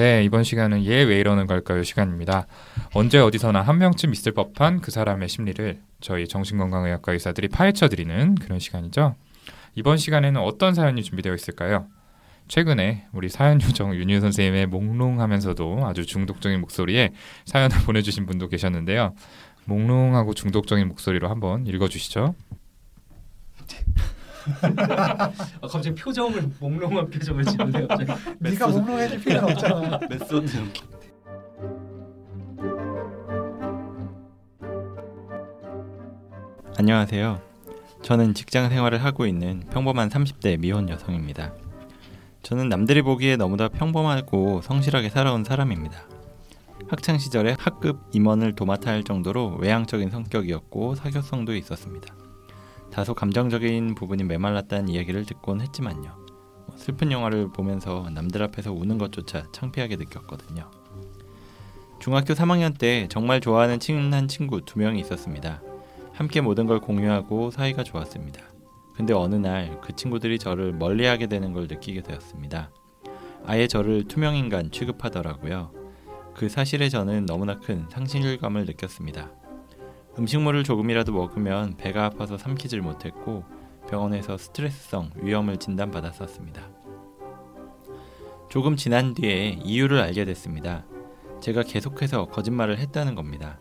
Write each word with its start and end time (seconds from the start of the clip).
네, 0.00 0.24
이번 0.24 0.44
시간은 0.44 0.86
얘 0.86 1.04
왜 1.04 1.20
이러는 1.20 1.46
걸까요 1.46 1.82
시간입니다. 1.82 2.46
언제 2.94 3.18
어디서나 3.18 3.60
한 3.60 3.76
명쯤 3.76 4.14
있을 4.14 4.32
법한 4.32 4.80
그 4.80 4.90
사람의 4.90 5.28
심리를 5.28 5.78
저희 6.00 6.26
정신건강의학과 6.26 7.12
의사들이 7.12 7.48
파헤쳐 7.48 7.88
드리는 7.88 8.34
그런 8.36 8.58
시간이죠. 8.58 9.14
이번 9.74 9.98
시간에는 9.98 10.40
어떤 10.40 10.72
사연이 10.72 11.02
준비되어 11.02 11.34
있을까요? 11.34 11.86
최근에 12.48 13.08
우리 13.12 13.28
사연 13.28 13.60
요정 13.60 13.94
윤유 13.94 14.20
선생님의 14.20 14.68
몽롱하면서도 14.68 15.86
아주 15.86 16.06
중독적인 16.06 16.58
목소리에 16.62 17.10
사연을 17.44 17.76
보내주신 17.84 18.24
분도 18.24 18.48
계셨는데요. 18.48 19.14
몽롱하고 19.66 20.32
중독적인 20.32 20.88
목소리로 20.88 21.28
한번 21.28 21.66
읽어주시죠. 21.66 22.34
아, 24.76 25.32
갑자기 25.60 25.94
표정을 25.94 26.50
몽롱한 26.60 27.10
표정을 27.10 27.44
짓는데요. 27.44 27.86
네가 28.38 28.66
몽롱해질 28.68 29.20
필요는 29.20 29.52
없잖아. 29.52 30.00
메소드 30.08 30.50
안녕하세요. 36.78 37.40
저는 38.02 38.32
직장 38.32 38.70
생활을 38.70 39.04
하고 39.04 39.26
있는 39.26 39.64
평범한 39.70 40.08
30대 40.08 40.58
미혼 40.58 40.88
여성입니다. 40.88 41.52
저는 42.42 42.70
남들이 42.70 43.02
보기에 43.02 43.36
너무나 43.36 43.68
평범하고 43.68 44.62
성실하게 44.62 45.10
살아온 45.10 45.44
사람입니다. 45.44 46.08
학창 46.88 47.18
시절에 47.18 47.54
학급 47.58 48.00
임원을 48.12 48.54
도맡아 48.54 48.90
할 48.90 49.04
정도로 49.04 49.56
외향적인 49.60 50.10
성격이었고 50.10 50.94
사교성도 50.94 51.54
있었습니다. 51.54 52.14
다소 52.92 53.14
감정적인 53.14 53.94
부분이 53.94 54.24
메말랐다는 54.24 54.88
이야기를 54.88 55.24
듣곤 55.24 55.60
했지만요. 55.60 56.16
뭐 56.66 56.76
슬픈 56.76 57.12
영화를 57.12 57.52
보면서 57.52 58.08
남들 58.12 58.42
앞에서 58.42 58.72
우는 58.72 58.98
것조차 58.98 59.44
창피하게 59.52 59.96
느꼈거든요. 59.96 60.70
중학교 62.00 62.34
3학년 62.34 62.78
때 62.78 63.06
정말 63.10 63.40
좋아하는 63.40 63.78
친한 63.78 64.26
친구 64.26 64.62
두 64.62 64.78
명이 64.78 65.00
있었습니다. 65.00 65.62
함께 66.12 66.40
모든 66.40 66.66
걸 66.66 66.80
공유하고 66.80 67.50
사이가 67.50 67.84
좋았습니다. 67.84 68.42
근데 68.94 69.14
어느 69.14 69.34
날 69.36 69.80
그 69.80 69.96
친구들이 69.96 70.38
저를 70.38 70.72
멀리하게 70.72 71.26
되는 71.26 71.52
걸 71.52 71.66
느끼게 71.66 72.02
되었습니다. 72.02 72.70
아예 73.46 73.66
저를 73.66 74.04
투명인간 74.04 74.70
취급하더라고요. 74.70 75.72
그 76.34 76.48
사실에 76.48 76.88
저는 76.88 77.26
너무나 77.26 77.58
큰 77.58 77.86
상실감을 77.90 78.64
느꼈습니다. 78.66 79.30
음식물을 80.18 80.64
조금이라도 80.64 81.12
먹으면 81.12 81.76
배가 81.76 82.04
아파서 82.04 82.36
삼키질 82.36 82.82
못했고 82.82 83.44
병원에서 83.88 84.36
스트레스성 84.36 85.10
위험을 85.16 85.56
진단받았었습니다. 85.56 86.68
조금 88.48 88.76
지난 88.76 89.14
뒤에 89.14 89.60
이유를 89.62 90.00
알게 90.00 90.24
됐습니다. 90.24 90.84
제가 91.40 91.62
계속해서 91.62 92.26
거짓말을 92.26 92.78
했다는 92.78 93.14
겁니다. 93.14 93.58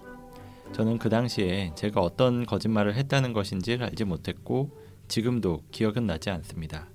저는 0.73 0.97
그 0.97 1.09
당시에 1.09 1.71
제가 1.75 2.01
어떤 2.01 2.45
거짓말을 2.45 2.95
했다는 2.95 3.33
것인지를 3.33 3.85
알지 3.85 4.03
못했고 4.05 4.71
지금도 5.07 5.63
기억은 5.71 6.05
나지 6.05 6.29
않습니다. 6.29 6.89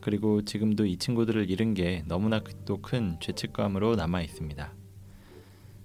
그리고 0.00 0.42
지금도 0.44 0.86
이 0.86 0.96
친구들을 0.96 1.50
잃은 1.50 1.74
게 1.74 2.04
너무나 2.06 2.40
또 2.64 2.78
큰 2.80 3.18
죄책감으로 3.20 3.96
남아 3.96 4.22
있습니다. 4.22 4.72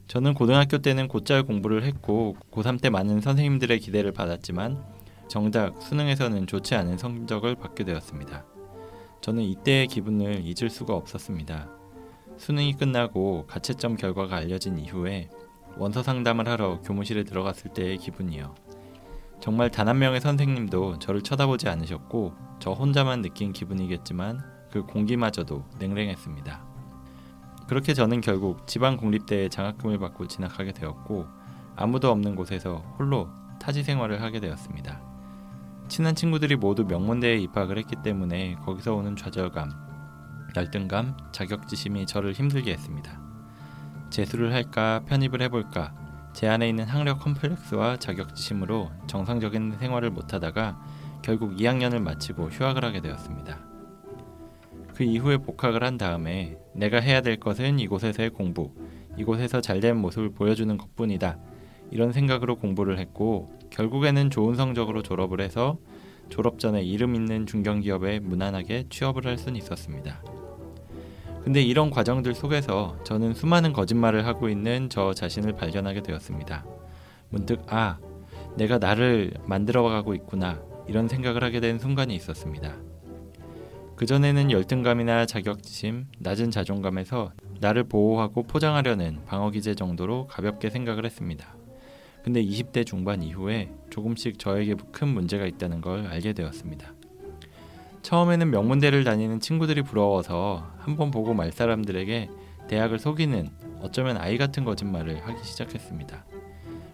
저는 0.08 0.34
고등학교 0.34 0.78
때는 0.78 1.08
곧잘 1.08 1.44
공부를 1.44 1.84
했고 1.84 2.36
고3 2.52 2.82
때 2.82 2.90
많은 2.90 3.22
선생님들의 3.22 3.80
기대를 3.80 4.12
받았지만 4.12 4.84
정작 5.28 5.82
수능에서는 5.82 6.46
좋지 6.48 6.76
않은 6.76 6.98
성적을 6.98 7.56
받게 7.56 7.84
되었습니다. 7.84 8.46
저는 9.22 9.44
이때의 9.44 9.88
기분을 9.88 10.44
잊을 10.46 10.70
수가 10.70 10.94
없었습니다. 10.94 11.68
수능이 12.38 12.74
끝나고 12.74 13.46
가채점 13.48 13.96
결과가 13.98 14.36
알려진 14.38 14.78
이후에 14.78 15.30
원서 15.78 16.04
상담을 16.04 16.48
하러 16.48 16.80
교무실에 16.82 17.24
들어갔을 17.24 17.74
때의 17.74 17.98
기분이요. 17.98 18.54
정말 19.42 19.70
단 19.70 19.88
한 19.88 20.00
명의 20.00 20.22
선생님도 20.22 21.00
저를 21.00 21.22
쳐다보지 21.22 21.68
않으셨고 21.68 22.34
저 22.60 22.72
혼자만 22.72 23.22
느낀 23.22 23.52
기분이겠지만 23.54 24.42
그 24.72 24.84
공기마저도 24.84 25.66
냉랭했습니다. 25.80 26.65
그렇게 27.68 27.94
저는 27.94 28.22
결국 28.22 28.68
지방 28.68 28.98
공립대에 28.98 29.50
장학금을 29.50 29.98
받고 29.98 30.28
진학하게 30.28 30.74
되었고 30.74 31.26
아무도 31.76 32.12
없는 32.12 32.36
곳에서 32.36 32.78
홀로 32.98 33.30
타지 33.60 33.84
생활을 33.84 34.22
하게 34.22 34.40
되었습니다. 34.40 35.02
친한 35.88 36.16
친구들이 36.16 36.56
모두 36.56 36.84
명문대에 36.86 37.38
입학을 37.38 37.78
했기 37.78 37.96
때문에 37.96 38.56
거기서 38.66 38.96
오는 38.96 39.16
좌절감, 39.16 39.72
열등감, 40.56 41.18
자격지심이 41.32 42.06
저를 42.06 42.34
힘들게 42.34 42.72
했습니다. 42.72 43.20
재수를 44.10 44.54
할까 44.54 45.02
편입을 45.08 45.42
해볼까 45.44 45.94
제 46.34 46.48
안에 46.48 46.70
있는 46.70 46.86
학력 46.86 47.20
컴플렉스와 47.20 47.98
자격지심으로 47.98 48.92
정상적인 49.08 49.78
생활을 49.80 50.12
못하다가 50.12 50.80
결국 51.22 51.56
2학년을 51.56 52.02
마치고 52.02 52.50
휴학을 52.50 52.84
하게 52.84 53.02
되었습니다. 53.02 53.75
그 54.96 55.04
이후에 55.04 55.38
복학을 55.38 55.84
한 55.84 55.98
다음에 55.98 56.58
내가 56.74 57.02
해야 57.02 57.20
될 57.20 57.38
것은 57.38 57.80
이곳에서의 57.80 58.30
공부, 58.30 58.72
이곳에서 59.18 59.60
잘된 59.60 59.98
모습을 59.98 60.32
보여주는 60.32 60.76
것뿐이다. 60.78 61.38
이런 61.92 62.14
생각으로 62.14 62.56
공부를 62.56 62.98
했고 62.98 63.52
결국에는 63.72 64.30
좋은 64.30 64.56
성적으로 64.56 65.04
졸업을 65.04 65.42
해서 65.42 65.78
졸업 66.30 66.60
전에 66.60 66.82
이름 66.82 67.14
있는 67.14 67.46
중견기업에 67.46 68.20
무난하게 68.20 68.86
취업을 68.90 69.28
할 69.28 69.38
수는 69.38 69.58
있었습니다. 69.58 70.24
근데 71.44 71.62
이런 71.62 71.92
과정들 71.92 72.34
속에서 72.34 72.98
저는 73.04 73.34
수많은 73.34 73.74
거짓말을 73.74 74.26
하고 74.26 74.48
있는 74.48 74.90
저 74.90 75.14
자신을 75.14 75.58
발견하게 75.58 76.02
되었습니다. 76.04 76.66
문득 77.30 77.62
아, 77.68 78.00
내가 78.56 78.78
나를 78.78 79.34
만들어가고 79.46 80.16
있구나 80.16 80.64
이런 80.88 81.10
생각을 81.10 81.44
하게 81.44 81.60
된 81.60 81.80
순간이 81.80 82.16
있었습니다. 82.16 82.95
그전에는 83.96 84.52
열등감이나 84.52 85.26
자격지심, 85.26 86.08
낮은 86.20 86.52
자존감에서 86.52 87.32
나를 87.62 87.86
보호하고 87.86 88.44
포장하려는 88.44 89.24
방어 89.26 89.52
기제 89.52 89.74
정도로 89.74 90.28
가볍게 90.28 90.70
생각을 90.70 91.06
했습니다. 91.06 91.56
근데 92.24 92.44
20대 92.44 92.86
중반 92.86 93.22
이후에 93.22 93.70
조금씩 93.92 94.40
저에게 94.40 94.76
큰 94.92 95.08
문제가 95.08 95.46
있다는 95.46 95.80
걸 95.80 96.08
알게 96.08 96.34
되었습니다. 96.34 96.94
처음에는 98.02 98.52
명문대를 98.52 99.04
다니는 99.04 99.40
친구들이 99.40 99.82
부러워서 99.84 100.72
한 100.80 100.96
번 100.96 101.10
보고 101.12 101.34
말 101.34 101.52
사람들에게 101.52 102.30
대학을 102.68 103.00
속이는 103.00 103.50
어쩌면 103.82 104.18
아이 104.18 104.38
같은 104.38 104.64
거짓말을 104.64 105.26
하기 105.26 105.44
시작했습니다. 105.44 106.26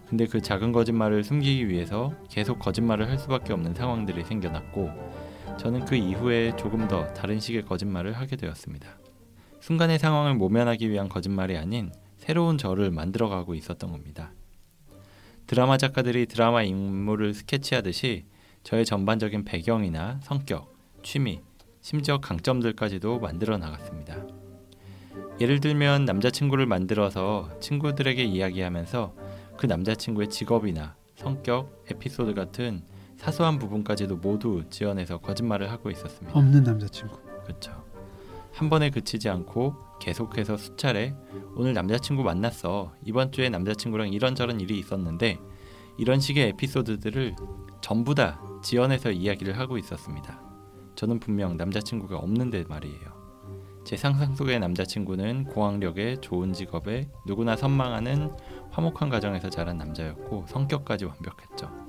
근데 0.08 0.26
그 0.26 0.40
작은 0.42 0.72
거짓말을 0.72 1.24
숨기기 1.24 1.68
위해서 1.68 2.12
계속 2.28 2.58
거짓말을 2.58 3.08
할 3.08 3.18
수밖에 3.18 3.52
없는 3.54 3.74
상황들이 3.74 4.24
생겨났고 4.24 4.90
저는 5.58 5.84
그 5.84 5.94
이후에 5.94 6.56
조금 6.56 6.88
더 6.88 7.12
다른 7.14 7.38
식의 7.38 7.64
거짓말을 7.66 8.12
하게 8.12 8.36
되었습니다. 8.36 8.98
순간의 9.60 9.98
상황을 9.98 10.34
모면하기 10.34 10.90
위한 10.90 11.08
거짓말이 11.08 11.56
아닌 11.56 11.92
새로운 12.16 12.58
저를 12.58 12.90
만들어가고 12.90 13.54
있었던 13.54 13.90
겁니다. 13.92 14.32
드라마 15.46 15.76
작가들이 15.76 16.26
드라마 16.26 16.62
인물을 16.62 17.34
스케치하듯이 17.34 18.24
저의 18.64 18.84
전반적인 18.84 19.44
배경이나 19.44 20.20
성격, 20.22 20.74
취미, 21.02 21.40
심지어 21.80 22.18
강점들까지도 22.18 23.18
만들어 23.18 23.58
나갔습니다. 23.58 24.24
예를 25.40 25.60
들면 25.60 26.04
남자친구를 26.04 26.66
만들어서 26.66 27.50
친구들에게 27.60 28.22
이야기하면서 28.22 29.14
그 29.56 29.66
남자친구의 29.66 30.30
직업이나 30.30 30.94
성격, 31.16 31.84
에피소드 31.90 32.34
같은 32.34 32.82
사소한 33.22 33.56
부분까지도 33.60 34.16
모두 34.16 34.64
지어내서 34.68 35.18
거짓말을 35.18 35.70
하고 35.70 35.92
있었습니다. 35.92 36.36
없는 36.36 36.64
남자친구. 36.64 37.16
그렇죠. 37.44 37.72
한 38.52 38.68
번에 38.68 38.90
그치지 38.90 39.28
않고 39.28 39.76
계속해서 40.00 40.56
수차례 40.56 41.14
오늘 41.54 41.72
남자친구 41.72 42.24
만났어. 42.24 42.92
이번 43.04 43.30
주에 43.30 43.48
남자친구랑 43.48 44.08
이런저런 44.12 44.60
일이 44.60 44.76
있었는데 44.76 45.38
이런 45.98 46.18
식의 46.18 46.48
에피소드들을 46.48 47.36
전부 47.80 48.16
다 48.16 48.42
지어내서 48.64 49.12
이야기를 49.12 49.56
하고 49.56 49.78
있었습니다. 49.78 50.40
저는 50.96 51.20
분명 51.20 51.56
남자친구가 51.56 52.16
없는데 52.16 52.64
말이에요. 52.68 53.22
제 53.84 53.96
상상 53.96 54.34
속의 54.34 54.58
남자친구는 54.58 55.44
고학력에 55.44 56.16
좋은 56.20 56.52
직업에 56.52 57.08
누구나 57.24 57.54
선망하는 57.56 58.32
화목한 58.70 59.10
가정에서 59.10 59.48
자란 59.48 59.78
남자였고 59.78 60.46
성격까지 60.48 61.04
완벽했죠. 61.04 61.81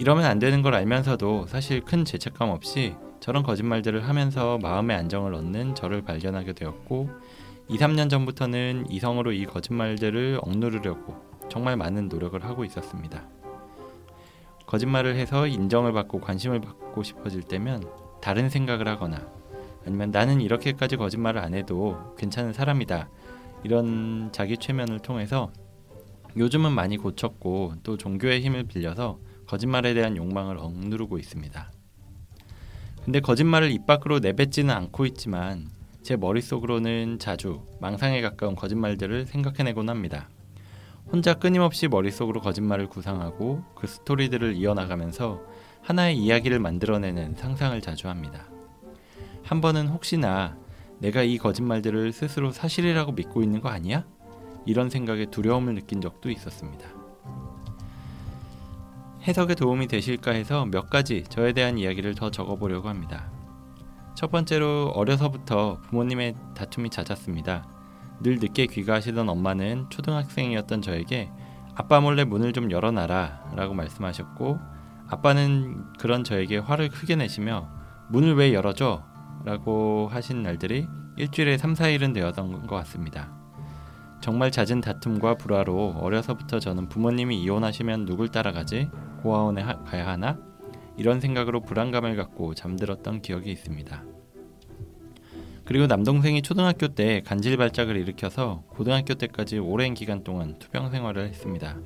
이러면 0.00 0.24
안 0.24 0.38
되는 0.38 0.62
걸 0.62 0.74
알면서도 0.74 1.44
사실 1.46 1.82
큰 1.82 2.06
죄책감 2.06 2.48
없이 2.48 2.94
저런 3.20 3.42
거짓말들을 3.42 4.08
하면서 4.08 4.56
마음의 4.62 4.96
안정을 4.96 5.34
얻는 5.34 5.74
저를 5.74 6.00
발견하게 6.00 6.54
되었고 6.54 7.10
2, 7.68 7.76
3년 7.76 8.08
전부터는 8.08 8.86
이성으로 8.88 9.32
이 9.32 9.44
거짓말들을 9.44 10.40
억누르려고 10.40 11.22
정말 11.50 11.76
많은 11.76 12.08
노력을 12.08 12.42
하고 12.42 12.64
있었습니다. 12.64 13.28
거짓말을 14.64 15.16
해서 15.16 15.46
인정을 15.46 15.92
받고 15.92 16.20
관심을 16.20 16.62
받고 16.62 17.02
싶어질 17.02 17.42
때면 17.42 17.84
다른 18.22 18.48
생각을 18.48 18.88
하거나 18.88 19.28
아니면 19.84 20.12
나는 20.12 20.40
이렇게까지 20.40 20.96
거짓말을 20.96 21.42
안 21.42 21.52
해도 21.52 22.14
괜찮은 22.16 22.54
사람이다. 22.54 23.10
이런 23.64 24.30
자기 24.32 24.56
최면을 24.56 25.00
통해서 25.00 25.52
요즘은 26.38 26.72
많이 26.72 26.96
고쳤고 26.96 27.74
또 27.82 27.98
종교의 27.98 28.40
힘을 28.40 28.64
빌려서 28.64 29.18
거짓말에 29.50 29.94
대한 29.94 30.16
욕망을 30.16 30.58
억누르고 30.58 31.18
있습니다. 31.18 31.72
근데 33.04 33.18
거짓말을 33.18 33.72
입 33.72 33.84
밖으로 33.84 34.20
내뱉지는 34.20 34.72
않고 34.72 35.06
있지만 35.06 35.68
제 36.02 36.14
머릿속으로는 36.14 37.18
자주 37.18 37.66
망상에 37.80 38.20
가까운 38.20 38.54
거짓말들을 38.54 39.26
생각해내곤 39.26 39.88
합니다. 39.88 40.28
혼자 41.10 41.34
끊임없이 41.34 41.88
머릿속으로 41.88 42.40
거짓말을 42.40 42.86
구상하고 42.86 43.64
그 43.74 43.88
스토리들을 43.88 44.54
이어나가면서 44.54 45.40
하나의 45.82 46.16
이야기를 46.16 46.60
만들어내는 46.60 47.34
상상을 47.34 47.80
자주 47.80 48.06
합니다. 48.06 48.46
한 49.42 49.60
번은 49.60 49.88
혹시나 49.88 50.56
내가 51.00 51.24
이 51.24 51.38
거짓말들을 51.38 52.12
스스로 52.12 52.52
사실이라고 52.52 53.12
믿고 53.12 53.42
있는 53.42 53.60
거 53.60 53.68
아니야? 53.68 54.04
이런 54.64 54.90
생각에 54.90 55.26
두려움을 55.26 55.74
느낀 55.74 56.00
적도 56.00 56.30
있었습니다. 56.30 56.99
해석에 59.22 59.54
도움이 59.54 59.86
되실까 59.86 60.32
해서 60.32 60.64
몇 60.64 60.88
가지 60.88 61.24
저에 61.24 61.52
대한 61.52 61.78
이야기를 61.78 62.14
더 62.14 62.30
적어보려고 62.30 62.88
합니다. 62.88 63.30
첫 64.14 64.30
번째로 64.30 64.92
어려서부터 64.94 65.78
부모님의 65.82 66.36
다툼이 66.54 66.90
잦았습니다. 66.90 67.66
늘 68.20 68.38
늦게 68.38 68.66
귀가하시던 68.66 69.28
엄마는 69.28 69.86
초등학생이었던 69.90 70.82
저에게 70.82 71.30
아빠 71.74 72.00
몰래 72.00 72.24
문을 72.24 72.52
좀 72.52 72.70
열어놔라 72.70 73.52
라고 73.56 73.74
말씀하셨고 73.74 74.58
아빠는 75.08 75.92
그런 75.98 76.24
저에게 76.24 76.58
화를 76.58 76.88
크게 76.88 77.16
내시며 77.16 77.68
문을 78.10 78.34
왜 78.34 78.52
열어줘? 78.52 79.04
라고 79.44 80.08
하신 80.10 80.42
날들이 80.42 80.86
일주일에 81.16 81.56
3, 81.56 81.74
4일은 81.74 82.14
되었던 82.14 82.66
것 82.66 82.76
같습니다. 82.76 83.39
정말 84.20 84.50
잦은 84.50 84.80
다툼과 84.80 85.36
불화로 85.36 85.94
어려서부터 86.00 86.60
저는 86.60 86.88
부모님이 86.88 87.42
이혼하시면 87.42 88.04
누굴 88.04 88.28
따라가지? 88.28 88.88
고아원에 89.22 89.62
하, 89.62 89.82
가야 89.84 90.06
하나? 90.06 90.38
이런 90.96 91.20
생각으로 91.20 91.60
불안감을 91.60 92.16
갖고 92.16 92.54
잠들었던 92.54 93.22
기억이 93.22 93.50
있습니다. 93.50 94.04
그리고 95.64 95.86
남동생이 95.86 96.42
초등학교 96.42 96.88
때 96.88 97.22
간질 97.24 97.56
발작을 97.56 97.96
일으켜서 97.96 98.64
고등학교 98.68 99.14
때까지 99.14 99.58
오랜 99.58 99.94
기간 99.94 100.24
동안 100.24 100.58
투병 100.58 100.90
생활을 100.90 101.28
했습니다. 101.28 101.78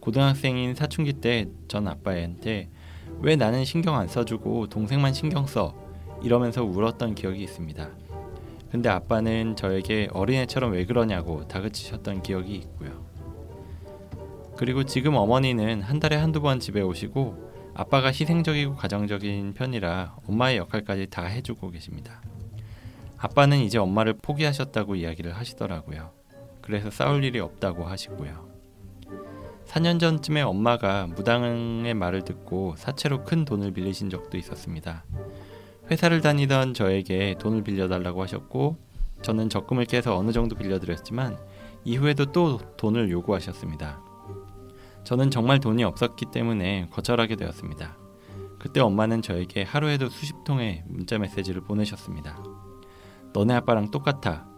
고등학생인 0.00 0.74
사춘기 0.74 1.12
때 1.14 1.46
전 1.68 1.88
아빠한테 1.88 2.70
왜 3.20 3.36
나는 3.36 3.64
신경 3.64 3.96
안 3.96 4.08
써주고 4.08 4.68
동생만 4.68 5.12
신경 5.12 5.46
써 5.46 5.74
이러면서 6.22 6.64
울었던 6.64 7.14
기억이 7.14 7.42
있습니다. 7.42 7.90
근데 8.70 8.88
아빠는 8.88 9.56
저에게 9.56 10.08
어린애처럼 10.12 10.72
왜 10.72 10.84
그러냐고 10.84 11.46
다그치셨던 11.48 12.22
기억이 12.22 12.54
있고요. 12.56 13.06
그리고 14.56 14.84
지금 14.84 15.14
어머니는 15.14 15.82
한 15.82 16.00
달에 16.00 16.16
한두 16.16 16.40
번 16.40 16.60
집에 16.60 16.80
오시고 16.80 17.46
아빠가 17.74 18.08
희생적이고 18.08 18.76
가정적인 18.76 19.52
편이라 19.54 20.16
엄마의 20.26 20.56
역할까지 20.56 21.08
다 21.08 21.24
해주고 21.24 21.70
계십니다. 21.70 22.22
아빠는 23.18 23.58
이제 23.58 23.78
엄마를 23.78 24.14
포기하셨다고 24.14 24.96
이야기를 24.96 25.36
하시더라고요. 25.36 26.10
그래서 26.62 26.90
싸울 26.90 27.22
일이 27.22 27.38
없다고 27.38 27.84
하시고요. 27.84 28.56
4년 29.66 30.00
전쯤에 30.00 30.42
엄마가 30.42 31.06
무당의 31.08 31.92
말을 31.94 32.22
듣고 32.24 32.74
사채로 32.76 33.24
큰 33.24 33.44
돈을 33.44 33.72
빌리신 33.72 34.10
적도 34.10 34.38
있었습니다. 34.38 35.04
회사를 35.90 36.20
다니던 36.20 36.74
저에게 36.74 37.36
돈을 37.38 37.62
빌려달라고 37.62 38.22
하셨고 38.22 38.76
저는 39.22 39.48
적금을 39.48 39.84
깨서 39.84 40.16
어느 40.16 40.32
정도 40.32 40.56
빌려드렸지만 40.56 41.38
이후에도 41.84 42.32
또 42.32 42.58
돈을 42.76 43.10
요구하셨습니다. 43.10 44.02
저는 45.04 45.30
정말 45.30 45.60
돈이 45.60 45.84
없었기 45.84 46.26
때문에 46.32 46.88
거절하게 46.90 47.36
되었습니다. 47.36 47.96
그때 48.58 48.80
엄마는 48.80 49.22
저에게 49.22 49.62
하루에도 49.62 50.08
수십 50.08 50.42
통의 50.42 50.82
문자 50.86 51.18
메시지를 51.18 51.62
보내셨습니다. 51.62 52.42
너네 53.32 53.54
아빠랑 53.54 53.92
똑같아. 53.92 54.48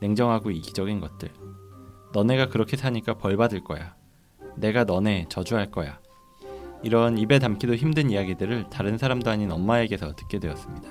냉정하고 0.00 0.52
이기적인 0.52 1.00
것들. 1.00 1.30
너네가 2.12 2.48
그렇게 2.48 2.76
사니까 2.76 3.14
벌 3.14 3.36
받을 3.36 3.64
거야. 3.64 3.96
내가 4.56 4.84
너네 4.84 5.26
저주할 5.28 5.70
거야. 5.70 5.98
이런 6.86 7.18
입에 7.18 7.40
담기도 7.40 7.74
힘든 7.74 8.10
이야기들을 8.10 8.70
다른 8.70 8.96
사람도 8.96 9.28
아닌 9.28 9.50
엄마에게서 9.50 10.14
듣게 10.14 10.38
되었습니다. 10.38 10.88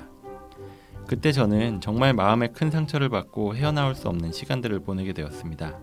그때 1.08 1.32
저는 1.32 1.80
정말 1.80 2.14
마음에 2.14 2.50
큰 2.50 2.70
상처를 2.70 3.08
받고 3.08 3.56
헤어나올 3.56 3.96
수 3.96 4.10
없는 4.10 4.34
시간들을 4.34 4.82
보내게 4.82 5.14
되었습니다. 5.14 5.80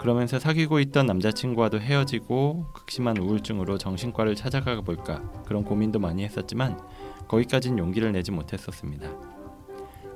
그러면서 0.00 0.40
사귀고 0.40 0.80
있던 0.80 1.06
남자친구와도 1.06 1.78
헤어지고 1.78 2.66
극심한 2.74 3.16
우울증으로 3.16 3.78
정신과를 3.78 4.34
찾아가 4.34 4.80
볼까 4.80 5.22
그런 5.46 5.62
고민도 5.62 6.00
많이 6.00 6.24
했었지만 6.24 6.80
거기까진 7.28 7.78
용기를 7.78 8.10
내지 8.10 8.32
못했었습니다. 8.32 9.08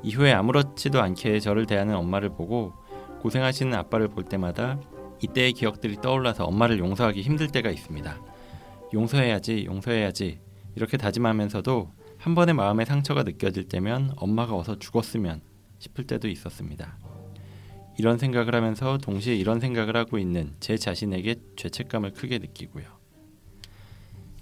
이후에 0.02 0.32
아무렇지도 0.32 1.00
않게 1.00 1.38
저를 1.38 1.66
대하는 1.66 1.94
엄마를 1.94 2.30
보고 2.30 2.72
고생하시는 3.20 3.72
아빠를 3.72 4.08
볼 4.08 4.24
때마다 4.24 4.80
이때의 5.22 5.52
기억들이 5.52 5.94
떠올라서 6.00 6.44
엄마를 6.44 6.80
용서하기 6.80 7.22
힘들 7.22 7.46
때가 7.46 7.70
있습니다. 7.70 8.35
용서해야지, 8.96 9.66
용서해야지 9.66 10.40
이렇게 10.74 10.96
다짐하면서도 10.96 11.92
한 12.16 12.34
번의 12.34 12.54
마음의 12.54 12.86
상처가 12.86 13.22
느껴질 13.24 13.68
때면 13.68 14.14
엄마가 14.16 14.56
어서 14.56 14.78
죽었으면 14.78 15.42
싶을 15.78 16.06
때도 16.06 16.28
있었습니다. 16.28 16.98
이런 17.98 18.16
생각을 18.16 18.54
하면서 18.54 18.96
동시에 18.96 19.34
이런 19.34 19.60
생각을 19.60 19.96
하고 19.96 20.18
있는 20.18 20.54
제 20.60 20.78
자신에게 20.78 21.36
죄책감을 21.56 22.12
크게 22.12 22.38
느끼고요. 22.38 22.84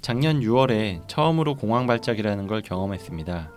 작년 0.01 0.41
6월에 0.41 1.09
처음으로 1.09 1.57
공황 1.57 1.87
발작이라는 1.87 2.47
걸 2.47 2.63
경험했습니다. 2.63 3.53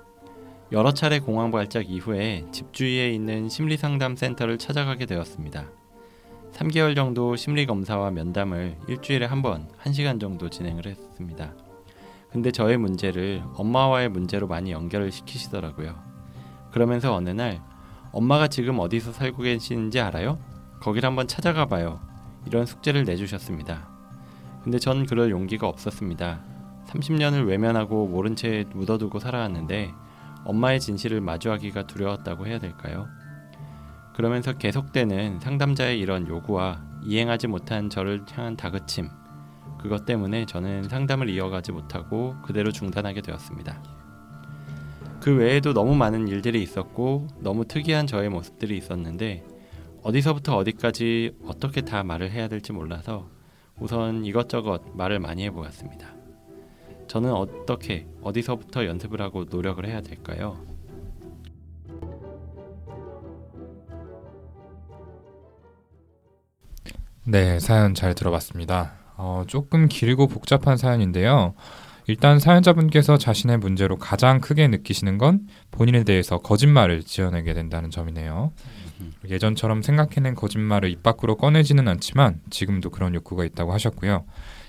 여러 0.72 0.94
차례 0.94 1.20
공황 1.20 1.52
발작 1.52 1.90
이후에 1.90 2.46
집 2.52 2.74
주위에 2.74 3.12
있는 3.12 3.50
심리 3.50 3.78
상담 3.78 4.16
센터를 4.16 4.58
찾아가게 4.58 5.06
되었습니다. 5.06 5.70
3개월 6.58 6.96
정도 6.96 7.36
심리 7.36 7.68
검사와 7.68 8.10
면담을 8.10 8.78
일주일에 8.88 9.28
한 9.28 9.44
번, 9.44 9.68
1시간 9.84 10.20
정도 10.20 10.50
진행을 10.50 10.88
했습니다. 10.88 11.54
근데 12.32 12.52
저의 12.52 12.78
문제를 12.78 13.44
엄마와의 13.54 14.10
문제로 14.10 14.48
많이 14.48 14.72
연결을 14.72 15.12
시키시더라고요. 15.12 15.96
그러면서 16.72 17.14
어느 17.14 17.30
날 17.30 17.62
엄마가 18.12 18.48
지금 18.48 18.80
어디서 18.80 19.12
살고 19.12 19.44
계시는지 19.44 20.00
알아요? 20.00 20.40
거길 20.82 21.06
한번 21.06 21.28
찾아가 21.28 21.68
봐요. 21.68 22.02
이런 22.48 22.66
숙제를 22.66 23.04
내주셨습니다. 23.04 23.88
근데 24.64 24.80
전 24.80 25.06
그럴 25.06 25.30
용기가 25.30 25.68
없었습니다. 25.68 26.40
30년을 26.88 27.48
외면하고 27.48 28.08
모른 28.08 28.36
채 28.36 28.66
묻어두고 28.74 29.20
살아왔는데 29.20 29.94
엄마의 30.44 30.80
진실을 30.80 31.22
마주하기가 31.22 31.86
두려웠다고 31.86 32.48
해야 32.48 32.58
될까요? 32.58 33.08
그러면서 34.18 34.54
계속되는 34.54 35.42
상담자의 35.42 36.00
이런 36.00 36.28
요구와 36.28 36.84
이행하지 37.04 37.46
못한 37.46 37.88
저를 37.88 38.26
향한 38.32 38.58
다그침, 38.58 39.10
그것 39.80 40.08
때문에 40.08 40.48
저는 40.48 40.90
상담을 40.90 41.30
이어가지 41.30 41.72
못하고 41.72 42.34
그대로 42.42 42.72
중단하게 42.72 43.22
되었습니다. 43.22 43.84
그 45.22 45.36
외에도 45.36 45.72
너무 45.72 45.94
많은 45.94 46.28
일들이 46.28 46.64
있었고 46.64 47.28
너무 47.42 47.66
특이한 47.66 48.08
저의 48.08 48.30
모습들이 48.30 48.76
있었는데 48.76 49.46
어디서부터 50.02 50.58
어디까지 50.58 51.38
어떻게 51.46 51.82
다 51.82 52.04
말을 52.04 52.32
해야 52.32 52.48
될지 52.48 52.74
몰라서 52.74 53.30
우선 53.80 54.26
이것저것 54.26 54.82
말을 54.96 55.20
많이 55.20 55.44
해보았습니다. 55.44 56.16
저는 57.08 57.32
어떻게 57.34 58.08
어디서부터 58.24 58.88
연습을 58.88 59.22
하고 59.22 59.44
노력을 59.44 59.86
해야 59.86 60.02
될까요? 60.02 60.77
네, 67.30 67.60
사연 67.60 67.94
잘 67.94 68.16
들어봤습니다. 68.16 68.94
어, 69.18 69.44
조금 69.48 69.90
길고 69.90 70.28
복잡한 70.28 70.78
사연인데요. 70.78 71.56
일단 72.08 72.40
사연자분께서 72.40 73.18
자신의 73.18 73.58
문제로 73.58 73.98
가장 73.98 74.40
크게 74.40 74.70
느끼시는 74.70 75.18
건 75.18 75.42
본인에 75.70 76.06
대해서 76.06 76.38
거짓말을 76.38 77.04
지어내게 77.04 77.54
된다는 77.54 77.92
점이네요. 77.92 78.54
예전처럼 79.30 79.82
생각해낸 79.82 80.36
거짓말을 80.36 80.90
입 80.90 81.04
밖으로 81.04 81.36
꺼내지는 81.36 81.90
않지만 81.90 82.40
지금도 82.50 82.92
그런 82.92 83.14
욕구가 83.14 83.44
있다고 83.44 83.74
하셨고요. 83.74 84.24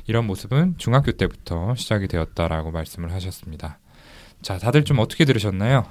이런 0.09 0.27
모습은 0.27 0.79
중학교 0.79 1.13
때부터 1.13 1.77
시작이 1.77 2.09
되었다라고 2.09 2.73
말씀을 2.73 3.13
하셨습니다. 3.13 3.79
자, 4.43 4.59
다들 4.59 4.83
좀 4.85 4.99
어떻게 4.99 5.25
들으셨나요? 5.25 5.87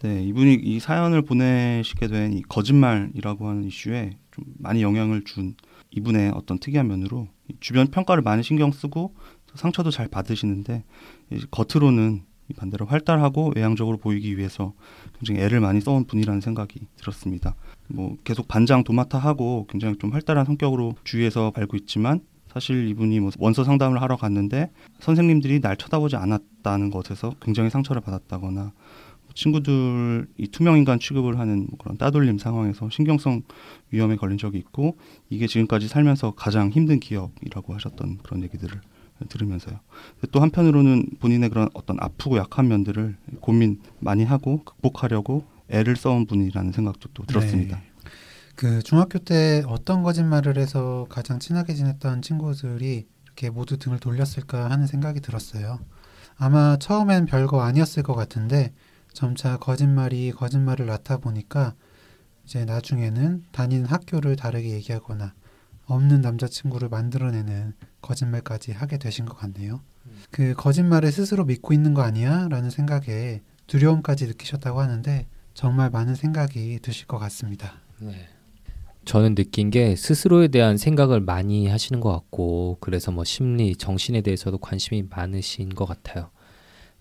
네, 0.00 0.22
이분이 0.22 0.54
이 0.62 0.80
사연을 0.80 1.22
보내시게 1.22 2.08
된이 2.08 2.42
거짓말이라고 2.48 3.48
하는 3.48 3.64
이슈에 3.64 4.16
좀 4.30 4.44
많이 4.58 4.82
영향을 4.82 5.24
준 5.24 5.54
이분의 5.96 6.32
어떤 6.34 6.58
특이한 6.58 6.86
면으로 6.88 7.28
주변 7.60 7.86
평가를 7.88 8.22
많이 8.22 8.42
신경 8.42 8.72
쓰고 8.72 9.14
상처도 9.54 9.90
잘 9.90 10.08
받으시는데 10.08 10.84
겉으로는 11.50 12.22
이 12.50 12.52
반대로 12.52 12.84
활달하고 12.84 13.52
외향적으로 13.56 13.96
보이기 13.96 14.36
위해서 14.36 14.74
굉장히 15.18 15.40
애를 15.40 15.60
많이 15.60 15.80
써온 15.80 16.04
분이라는 16.04 16.40
생각이 16.40 16.80
들었습니다. 16.96 17.54
뭐 17.88 18.16
계속 18.24 18.48
반장 18.48 18.84
도맡아 18.84 19.18
하고 19.18 19.66
굉장히 19.70 19.96
좀 19.96 20.12
활달한 20.12 20.44
성격으로 20.44 20.94
주위에서 21.04 21.52
알고 21.54 21.76
있지만 21.78 22.20
사실 22.52 22.86
이분이 22.88 23.18
뭐 23.20 23.30
원서 23.38 23.64
상담을 23.64 24.00
하러 24.00 24.16
갔는데 24.16 24.70
선생님들이 25.00 25.60
날 25.60 25.76
쳐다보지 25.76 26.16
않았다는 26.16 26.90
것에서 26.90 27.32
굉장히 27.40 27.70
상처를 27.70 28.00
받았다거나 28.02 28.72
친구들이 29.34 30.48
투명 30.52 30.78
인간 30.78 30.98
취급을 30.98 31.38
하는 31.38 31.66
뭐 31.68 31.78
그런 31.78 31.98
따돌림 31.98 32.38
상황에서 32.38 32.88
신경성 32.90 33.42
위험에 33.90 34.16
걸린 34.16 34.38
적이 34.38 34.58
있고 34.58 34.96
이게 35.28 35.46
지금까지 35.46 35.88
살면서 35.88 36.32
가장 36.32 36.70
힘든 36.70 37.00
기억이라고 37.00 37.74
하셨던 37.74 38.18
그런 38.22 38.42
얘기들을 38.44 38.80
들으면서요. 39.28 39.78
또 40.32 40.40
한편으로는 40.40 41.06
본인의 41.20 41.48
그런 41.50 41.68
어떤 41.74 41.96
아프고 42.00 42.36
약한 42.36 42.68
면들을 42.68 43.16
고민 43.40 43.80
많이 44.00 44.24
하고 44.24 44.62
극복하려고 44.64 45.44
애를 45.68 45.96
써온 45.96 46.26
분이라는 46.26 46.72
생각도 46.72 47.08
또 47.14 47.24
들었습니다. 47.24 47.76
네. 47.76 47.82
그 48.56 48.82
중학교 48.82 49.18
때 49.18 49.62
어떤 49.66 50.02
거짓말을 50.02 50.58
해서 50.58 51.06
가장 51.08 51.38
친하게 51.38 51.74
지냈던 51.74 52.22
친구들이 52.22 53.06
이렇게 53.24 53.50
모두 53.50 53.78
등을 53.78 53.98
돌렸을까 53.98 54.70
하는 54.70 54.86
생각이 54.86 55.20
들었어요. 55.20 55.80
아마 56.36 56.76
처음엔 56.78 57.26
별거 57.26 57.62
아니었을 57.62 58.02
것 58.02 58.14
같은데 58.14 58.72
점차 59.14 59.56
거짓말이 59.56 60.32
거짓말을 60.32 60.86
낳다 60.86 61.18
보니까 61.18 61.74
이제 62.44 62.64
나중에는 62.64 63.44
다니는 63.52 63.86
학교를 63.86 64.36
다르게 64.36 64.70
얘기하거나 64.70 65.32
없는 65.86 66.20
남자친구를 66.20 66.88
만들어내는 66.88 67.74
거짓말까지 68.02 68.72
하게 68.72 68.98
되신 68.98 69.24
것 69.24 69.36
같네요. 69.36 69.80
그 70.30 70.54
거짓말을 70.54 71.12
스스로 71.12 71.44
믿고 71.44 71.72
있는 71.72 71.94
거 71.94 72.02
아니야? 72.02 72.48
라는 72.48 72.70
생각에 72.70 73.40
두려움까지 73.66 74.26
느끼셨다고 74.26 74.80
하는데 74.80 75.26
정말 75.54 75.90
많은 75.90 76.14
생각이 76.14 76.80
드실 76.82 77.06
것 77.06 77.18
같습니다. 77.18 77.74
네. 78.00 78.28
저는 79.04 79.34
느낀 79.34 79.70
게 79.70 79.96
스스로에 79.96 80.48
대한 80.48 80.76
생각을 80.76 81.20
많이 81.20 81.68
하시는 81.68 82.00
것 82.00 82.10
같고 82.10 82.78
그래서 82.80 83.12
뭐 83.12 83.22
심리, 83.22 83.76
정신에 83.76 84.22
대해서도 84.22 84.58
관심이 84.58 85.04
많으신 85.08 85.68
것 85.68 85.84
같아요. 85.84 86.30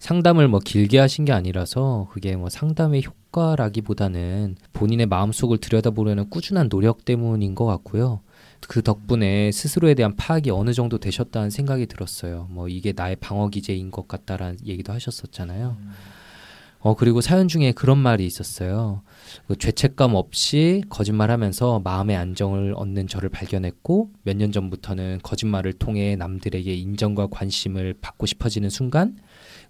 상담을 0.03 0.49
뭐 0.49 0.59
길게 0.59 0.99
하신 0.99 1.23
게 1.23 1.31
아니라서 1.31 2.09
그게 2.11 2.35
뭐 2.35 2.49
상담의 2.49 3.03
효과라기보다는 3.05 4.57
본인의 4.73 5.05
마음속을 5.05 5.59
들여다보려는 5.59 6.29
꾸준한 6.29 6.67
노력 6.67 7.05
때문인 7.05 7.55
것 7.55 7.65
같고요. 7.65 8.19
그 8.67 8.81
덕분에 8.81 9.53
스스로에 9.53 9.93
대한 9.93 10.17
파악이 10.17 10.49
어느 10.49 10.73
정도 10.73 10.97
되셨다는 10.97 11.49
생각이 11.51 11.85
들었어요. 11.85 12.49
뭐 12.51 12.67
이게 12.67 12.91
나의 12.93 13.15
방어 13.15 13.47
기제인 13.47 13.91
것 13.91 14.09
같다라는 14.09 14.57
얘기도 14.65 14.91
하셨었잖아요. 14.91 15.77
어 16.79 16.95
그리고 16.95 17.21
사연 17.21 17.47
중에 17.47 17.71
그런 17.71 17.97
말이 17.97 18.25
있었어요. 18.25 19.03
그 19.47 19.55
죄책감 19.57 20.15
없이 20.15 20.83
거짓말하면서 20.89 21.79
마음의 21.79 22.17
안정을 22.17 22.73
얻는 22.75 23.07
저를 23.07 23.29
발견했고 23.29 24.09
몇 24.23 24.35
년 24.35 24.51
전부터는 24.51 25.19
거짓말을 25.23 25.71
통해 25.71 26.17
남들에게 26.17 26.73
인정과 26.73 27.27
관심을 27.27 27.95
받고 28.01 28.25
싶어지는 28.25 28.69
순간 28.69 29.15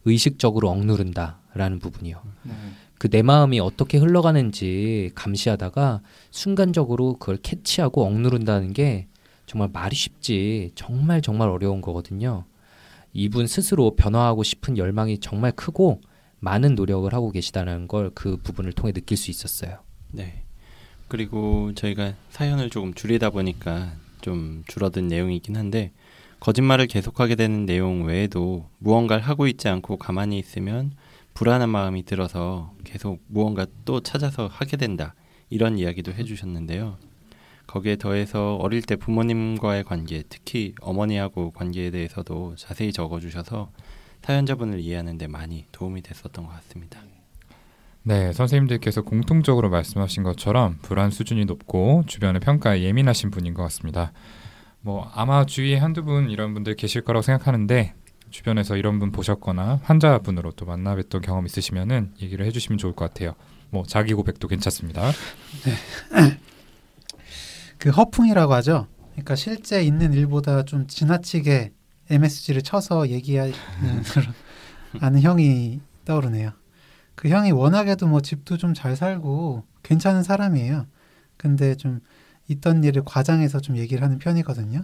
의식적으로 0.06 0.70
억누른다라는 0.70 1.80
부분이요. 1.80 2.22
그내 2.98 3.22
마음이 3.22 3.60
어떻게 3.60 3.98
흘러가는지 3.98 5.12
감시하다가 5.16 6.02
순간적으로 6.32 7.18
그걸 7.18 7.38
캐치하고 7.38 8.06
억누른다는 8.06 8.74
게 8.74 9.08
정말 9.46 9.70
말이 9.74 9.96
쉽지 9.96 10.72
정말 10.76 11.22
정말 11.22 11.50
어려운 11.50 11.82
거거든요. 11.82 12.46
이분 13.14 13.46
스스로 13.48 13.96
변화하고 13.96 14.44
싶은 14.44 14.78
열망이 14.78 15.20
정말 15.20 15.52
크고 15.52 16.02
많은 16.40 16.76
노력을 16.76 17.12
하고 17.14 17.32
계시다는 17.32 17.88
걸 17.88 18.12
그 18.16 18.38
부분을 18.38 18.74
통해 18.74 18.92
느낄 18.92 19.18
수 19.18 19.30
있었어요. 19.32 19.80
네. 20.12 20.44
그리고 21.08 21.74
저희가 21.76 22.14
사연을 22.32 22.70
조금 22.70 22.94
줄이다 22.94 23.30
보니까 23.30 23.94
좀 24.22 24.64
줄어든 24.68 25.08
내용이긴 25.08 25.56
한데 25.58 25.92
거짓말을 26.44 26.88
계속하게 26.88 27.36
되는 27.36 27.66
내용 27.66 28.04
외에도 28.04 28.68
무언가를 28.80 29.24
하고 29.24 29.48
있지 29.48 29.70
않고 29.70 29.96
가만히 29.96 30.38
있으면 30.38 30.92
불안한 31.36 31.70
마음이 31.70 32.04
들어서 32.04 32.74
계속 32.84 33.22
무언가 33.30 33.66
또 33.86 34.02
찾아서 34.02 34.48
하게 34.48 34.76
된다. 34.76 35.16
이런 35.50 35.78
이야기도 35.78 36.12
해주셨는데요. 36.12 36.98
거기에 37.66 37.96
더해서 37.96 38.58
어릴 38.58 38.82
때 38.82 38.98
부모님과의 38.98 39.86
관계, 39.86 40.22
특히 40.28 40.76
어머니하고 40.82 41.52
관계에 41.52 41.92
대해서도 41.92 42.56
자세히 42.58 42.92
적어주셔서 42.92 43.72
사연자분을 44.22 44.82
이해하는 44.82 45.18
데 45.18 45.28
많이 45.28 45.66
도움이 45.72 46.02
됐었던 46.02 46.46
것 46.46 46.52
같습니다. 46.56 47.00
네, 48.02 48.34
선생님들께서 48.34 49.04
공통적으로 49.04 49.70
말씀하신 49.70 50.24
것처럼 50.24 50.78
불안 50.82 51.10
수준이 51.10 51.46
높고 51.46 52.04
주변의 52.06 52.42
평가에 52.42 52.82
예민하신 52.82 53.32
분인 53.32 53.54
것 53.54 53.64
같습니다. 53.64 54.12
뭐 54.86 55.10
아마 55.16 55.46
주위에 55.46 55.78
한두 55.78 56.04
분 56.04 56.30
이런 56.30 56.54
분들 56.54 56.76
계실 56.76 57.02
거라고 57.02 57.22
생각하는데 57.24 57.94
주변에서 58.30 58.76
이런 58.76 59.00
분 59.00 59.14
보셨거나 59.14 59.80
환자분으로 59.84 60.52
또 60.52 60.66
만나 60.66 60.94
뵀던 60.96 61.22
경험 61.22 61.46
있으시면은 61.46 62.12
얘기를 62.22 62.46
해주시면 62.46 62.78
좋을 62.78 62.94
것 62.94 63.06
같아요. 63.06 63.34
뭐 63.70 63.84
자기 63.88 64.14
고백도 64.14 64.48
괜찮습니다. 64.50 65.12
그 67.78 67.90
허풍이라고 67.92 68.54
하죠. 68.56 68.88
그러니까 69.14 69.36
실제 69.36 69.82
있는 69.84 70.12
일보다 70.14 70.64
좀 70.64 70.88
지나치게 70.88 71.72
MSG를 72.10 72.62
쳐서 72.62 73.08
얘기하는 73.10 73.54
그런 74.12 74.34
아는 75.00 75.22
형이 75.22 75.80
떠오르네요. 76.04 76.52
그 77.16 77.30
형이 77.30 77.52
워낙에도 77.52 78.08
뭐 78.08 78.20
집도 78.20 78.58
좀 78.58 78.74
잘 78.74 78.98
살고 78.98 79.64
괜찮은 79.84 80.24
사람이에요. 80.24 80.88
근데 81.38 81.76
좀 81.76 82.02
있던 82.48 82.84
일을 82.84 83.04
과장해서 83.06 83.60
좀 83.62 83.78
얘기를 83.78 84.04
하는 84.04 84.18
편이거든요. 84.20 84.82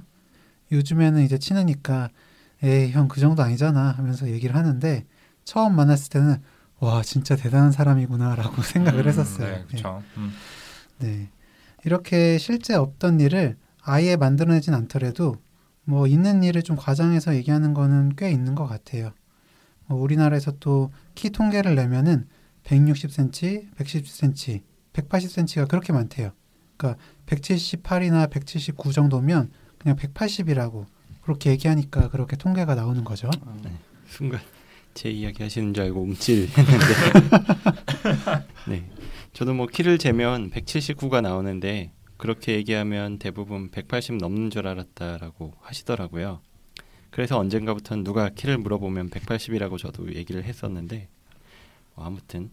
요즘에는 0.71 1.23
이제 1.23 1.37
친하니까 1.37 2.09
에이 2.61 2.91
형 2.91 3.07
그 3.07 3.19
정도 3.21 3.41
아니잖아 3.43 3.91
하면서 3.91 4.29
얘기를 4.29 4.55
하는데 4.55 5.05
처음 5.45 5.75
만났을 5.75 6.09
때는 6.09 6.41
와 6.79 7.01
진짜 7.01 7.35
대단한 7.35 7.71
사람이구나라고 7.71 8.61
생각을 8.63 9.07
했었어요. 9.07 9.47
네, 9.47 9.63
그렇죠. 9.67 10.03
음. 10.17 10.31
네. 10.99 11.29
이렇게 11.85 12.37
실제 12.37 12.75
없던 12.75 13.19
일을 13.21 13.55
아예 13.81 14.15
만들어내진 14.17 14.73
않더라도 14.73 15.35
뭐 15.85 16.05
있는 16.07 16.43
일을 16.43 16.61
좀 16.63 16.75
과장해서 16.75 17.35
얘기하는 17.35 17.73
거는 17.73 18.13
꽤 18.17 18.29
있는 18.31 18.53
것 18.55 18.67
같아요. 18.67 19.11
뭐 19.87 19.99
우리나라에서 20.01 20.51
또 20.59 20.91
키 21.15 21.31
통계를 21.31 21.75
내면은 21.75 22.27
160cm, 22.63 23.73
110cm, 23.75 24.61
180cm가 24.93 25.67
그렇게 25.67 25.91
많대요. 25.93 26.31
그러니까 26.77 27.01
178이나 27.29 28.29
179 28.29 28.91
정도면 28.91 29.51
그냥 29.77 29.95
180이라고 29.95 30.85
그렇게 31.21 31.51
얘기하니까 31.51 32.09
그렇게 32.09 32.35
통계가 32.35 32.75
나오는 32.75 33.03
거죠. 33.03 33.29
순간 34.07 34.41
제 34.95 35.09
이야기 35.09 35.43
하시는 35.43 35.73
줄 35.73 35.83
알고 35.85 36.01
움찔했는데 36.01 36.85
네 38.67 38.89
저도 39.33 39.53
뭐 39.53 39.67
키를 39.67 39.99
재면 39.99 40.49
179가 40.49 41.21
나오는데 41.21 41.93
그렇게 42.17 42.55
얘기하면 42.55 43.19
대부분 43.19 43.69
180 43.69 44.17
넘는 44.17 44.49
줄 44.49 44.67
알았다라고 44.67 45.53
하시더라고요. 45.61 46.41
그래서 47.11 47.37
언젠가부터는 47.37 48.03
누가 48.03 48.29
키를 48.29 48.57
물어보면 48.57 49.09
180이라고 49.09 49.77
저도 49.77 50.13
얘기를 50.15 50.43
했었는데 50.43 51.07
어, 51.95 52.03
아무튼 52.03 52.49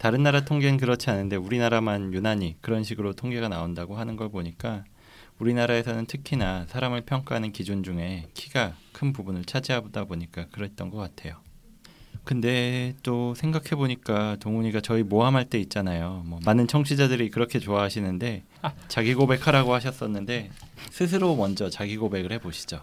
다른 0.00 0.22
나라 0.22 0.40
통계는 0.46 0.78
그렇지 0.78 1.10
않은데 1.10 1.36
우리나라만 1.36 2.14
유난히 2.14 2.56
그런 2.62 2.84
식으로 2.84 3.12
통계가 3.12 3.48
나온다고 3.48 3.98
하는 3.98 4.16
걸 4.16 4.30
보니까 4.30 4.84
우리나라에서는 5.38 6.06
특히나 6.06 6.64
사람을 6.70 7.02
평가하는 7.02 7.52
기준 7.52 7.82
중에 7.82 8.24
키가 8.32 8.72
큰 8.92 9.12
부분을 9.12 9.44
차지하다 9.44 10.06
보니까 10.06 10.46
그랬던 10.52 10.88
것 10.88 10.96
같아요. 10.96 11.36
근데 12.24 12.94
또 13.02 13.34
생각해 13.34 13.76
보니까 13.76 14.36
동훈이가 14.40 14.80
저희 14.80 15.02
모함할 15.02 15.44
때 15.44 15.60
있잖아요. 15.60 16.22
뭐 16.24 16.40
많은 16.46 16.66
청취자들이 16.66 17.28
그렇게 17.28 17.58
좋아하시는데 17.58 18.44
자기 18.88 19.12
고백하라고 19.12 19.74
하셨었는데 19.74 20.50
스스로 20.90 21.36
먼저 21.36 21.68
자기 21.68 21.98
고백을 21.98 22.32
해 22.32 22.38
보시죠. 22.38 22.82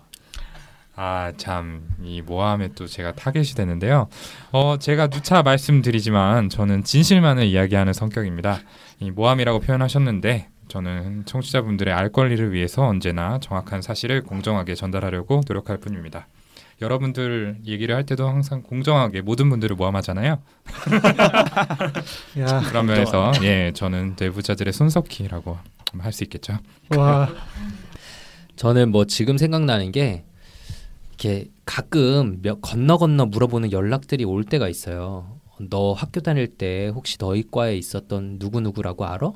아, 0.99 1.31
참, 1.37 1.87
이 2.03 2.23
모함에 2.23 2.69
또 2.73 2.87
제가 2.87 3.13
타겟이 3.13 3.49
되는데요. 3.55 4.07
어, 4.51 4.77
제가 4.79 5.07
누차 5.07 5.43
말씀드리지만 5.43 6.49
저는 6.49 6.83
진실만을 6.83 7.45
이야기하는 7.45 7.93
성격입니다. 7.93 8.61
이 8.99 9.11
모함이라고 9.11 9.59
표현하셨는데 9.59 10.49
저는 10.69 11.25
청취자분들의 11.25 11.93
알 11.93 12.11
권리를 12.11 12.51
위해서 12.51 12.83
언제나 12.87 13.37
정확한 13.39 13.83
사실을 13.83 14.23
공정하게 14.23 14.73
전달하려고 14.73 15.41
노력할 15.47 15.77
뿐입니다. 15.77 16.27
여러분들 16.81 17.57
얘기를 17.65 17.95
할 17.95 18.03
때도 18.05 18.27
항상 18.27 18.63
공정하게 18.63 19.21
모든 19.21 19.51
분들을 19.51 19.75
모함하잖아요. 19.75 20.39
야, 22.39 22.61
그런 22.67 22.85
면에서 22.87 23.31
예, 23.43 23.71
저는 23.73 24.15
내부자들의 24.19 24.73
손석희라고 24.73 25.57
할 25.99 26.11
수 26.11 26.23
있겠죠. 26.23 26.57
와, 26.95 27.29
저는 28.55 28.91
뭐 28.91 29.05
지금 29.05 29.37
생각나는 29.37 29.91
게 29.91 30.23
이렇게 31.19 31.49
가끔 31.65 32.39
몇, 32.43 32.61
건너 32.61 32.97
건너 32.97 33.25
물어보는 33.25 33.71
연락들이 33.71 34.23
올 34.23 34.43
때가 34.43 34.69
있어요. 34.69 35.39
너 35.69 35.93
학교 35.93 36.19
다닐 36.21 36.45
때 36.47 36.89
혹시 36.93 37.17
너희 37.17 37.43
과에 37.49 37.75
있었던 37.75 38.37
누구 38.37 38.61
누구라고 38.61 39.05
알아? 39.05 39.31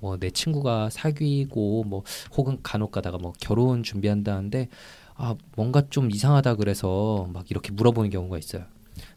뭐 0.00 0.16
내 0.18 0.30
친구가 0.30 0.88
사귀고 0.90 1.84
뭐 1.84 2.02
혹은 2.36 2.58
간혹 2.62 2.92
가다가 2.92 3.18
뭐 3.18 3.32
결혼 3.40 3.82
준비한다는데 3.82 4.68
아 5.16 5.34
뭔가 5.56 5.82
좀 5.90 6.10
이상하다 6.10 6.54
그래서 6.54 7.28
막 7.34 7.50
이렇게 7.50 7.72
물어보는 7.72 8.08
경우가 8.08 8.38
있어요. 8.38 8.62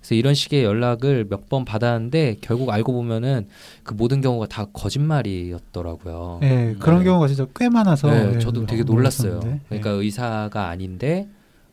그래서 0.01 0.15
이런 0.15 0.33
식의 0.33 0.63
연락을 0.65 1.25
몇 1.29 1.47
번 1.47 1.63
받았는데 1.63 2.37
결국 2.41 2.71
알고 2.71 2.91
보면은 2.91 3.47
그 3.83 3.93
모든 3.93 4.19
경우가 4.21 4.47
다 4.47 4.65
거짓말이었더라고요. 4.73 6.39
네, 6.41 6.75
그런 6.79 6.99
네. 6.99 7.05
경우가 7.05 7.27
진짜 7.27 7.45
꽤 7.55 7.69
많아서 7.69 8.09
네, 8.09 8.33
예, 8.35 8.39
저도 8.39 8.65
되게 8.65 8.83
놀- 8.83 8.97
놀랐어요. 8.97 9.39
그러니까 9.69 9.91
예. 9.91 9.95
의사가 9.95 10.67
아닌데 10.67 11.29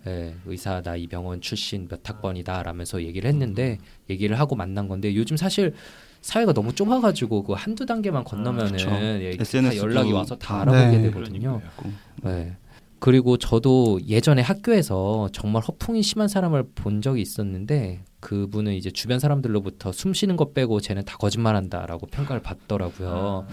예, 0.06 0.34
의사 0.46 0.80
나 0.82 0.96
이 0.96 1.06
병원 1.06 1.40
출신 1.40 1.88
몇 1.88 2.08
학번이다 2.08 2.62
라면서 2.62 3.02
얘기를 3.02 3.28
했는데 3.28 3.78
얘기를 4.08 4.38
하고 4.38 4.54
만난 4.56 4.88
건데 4.88 5.14
요즘 5.14 5.36
사실 5.36 5.74
사회가 6.20 6.52
너무 6.52 6.74
좁아가지고 6.74 7.44
그 7.44 7.52
한두 7.52 7.84
단계만 7.86 8.24
건너면은 8.24 8.68
그렇죠. 8.76 8.90
예, 8.90 9.36
다 9.36 9.76
연락이 9.76 10.12
와서 10.12 10.36
다 10.36 10.48
다- 10.56 10.60
알아보게 10.62 10.96
네. 10.98 11.02
되거든요. 11.10 11.60
고 11.76 11.90
네. 12.24 12.56
그리고 13.00 13.36
저도 13.36 14.00
예전에 14.08 14.42
학교에서 14.42 15.28
정말 15.32 15.62
허풍이 15.62 16.02
심한 16.02 16.26
사람을 16.26 16.64
본 16.74 17.00
적이 17.00 17.22
있었는데 17.22 18.02
그분은 18.18 18.74
이제 18.74 18.90
주변 18.90 19.20
사람들로부터 19.20 19.92
숨 19.92 20.12
쉬는 20.12 20.36
것 20.36 20.52
빼고 20.52 20.80
쟤는 20.80 21.04
다 21.04 21.16
거짓말한다라고 21.16 22.06
평가를 22.08 22.42
받더라고요. 22.42 23.46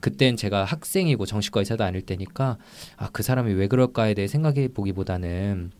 그땐 0.00 0.36
제가 0.36 0.64
학생이고 0.64 1.26
정신과 1.26 1.60
의사도 1.60 1.84
아닐 1.84 2.02
때니까 2.02 2.58
아 2.96 3.08
그 3.12 3.22
사람이 3.22 3.52
왜 3.52 3.68
그럴까에 3.68 4.14
대해 4.14 4.26
생각해 4.26 4.68
보기보다는 4.74 5.70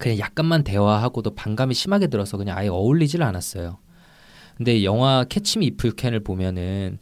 그냥 0.00 0.18
약간만 0.18 0.64
대화하고도 0.64 1.34
반감이 1.34 1.74
심하게 1.74 2.06
들어서 2.06 2.38
그냥 2.38 2.56
아예 2.56 2.68
어울리질 2.68 3.22
않았어요. 3.22 3.76
근데 4.56 4.82
영화 4.82 5.24
Catch 5.28 5.55
Me 5.55 5.66
If 5.66 5.88
You 5.88 5.99
Can을 5.99 6.20
보면은 6.20 6.98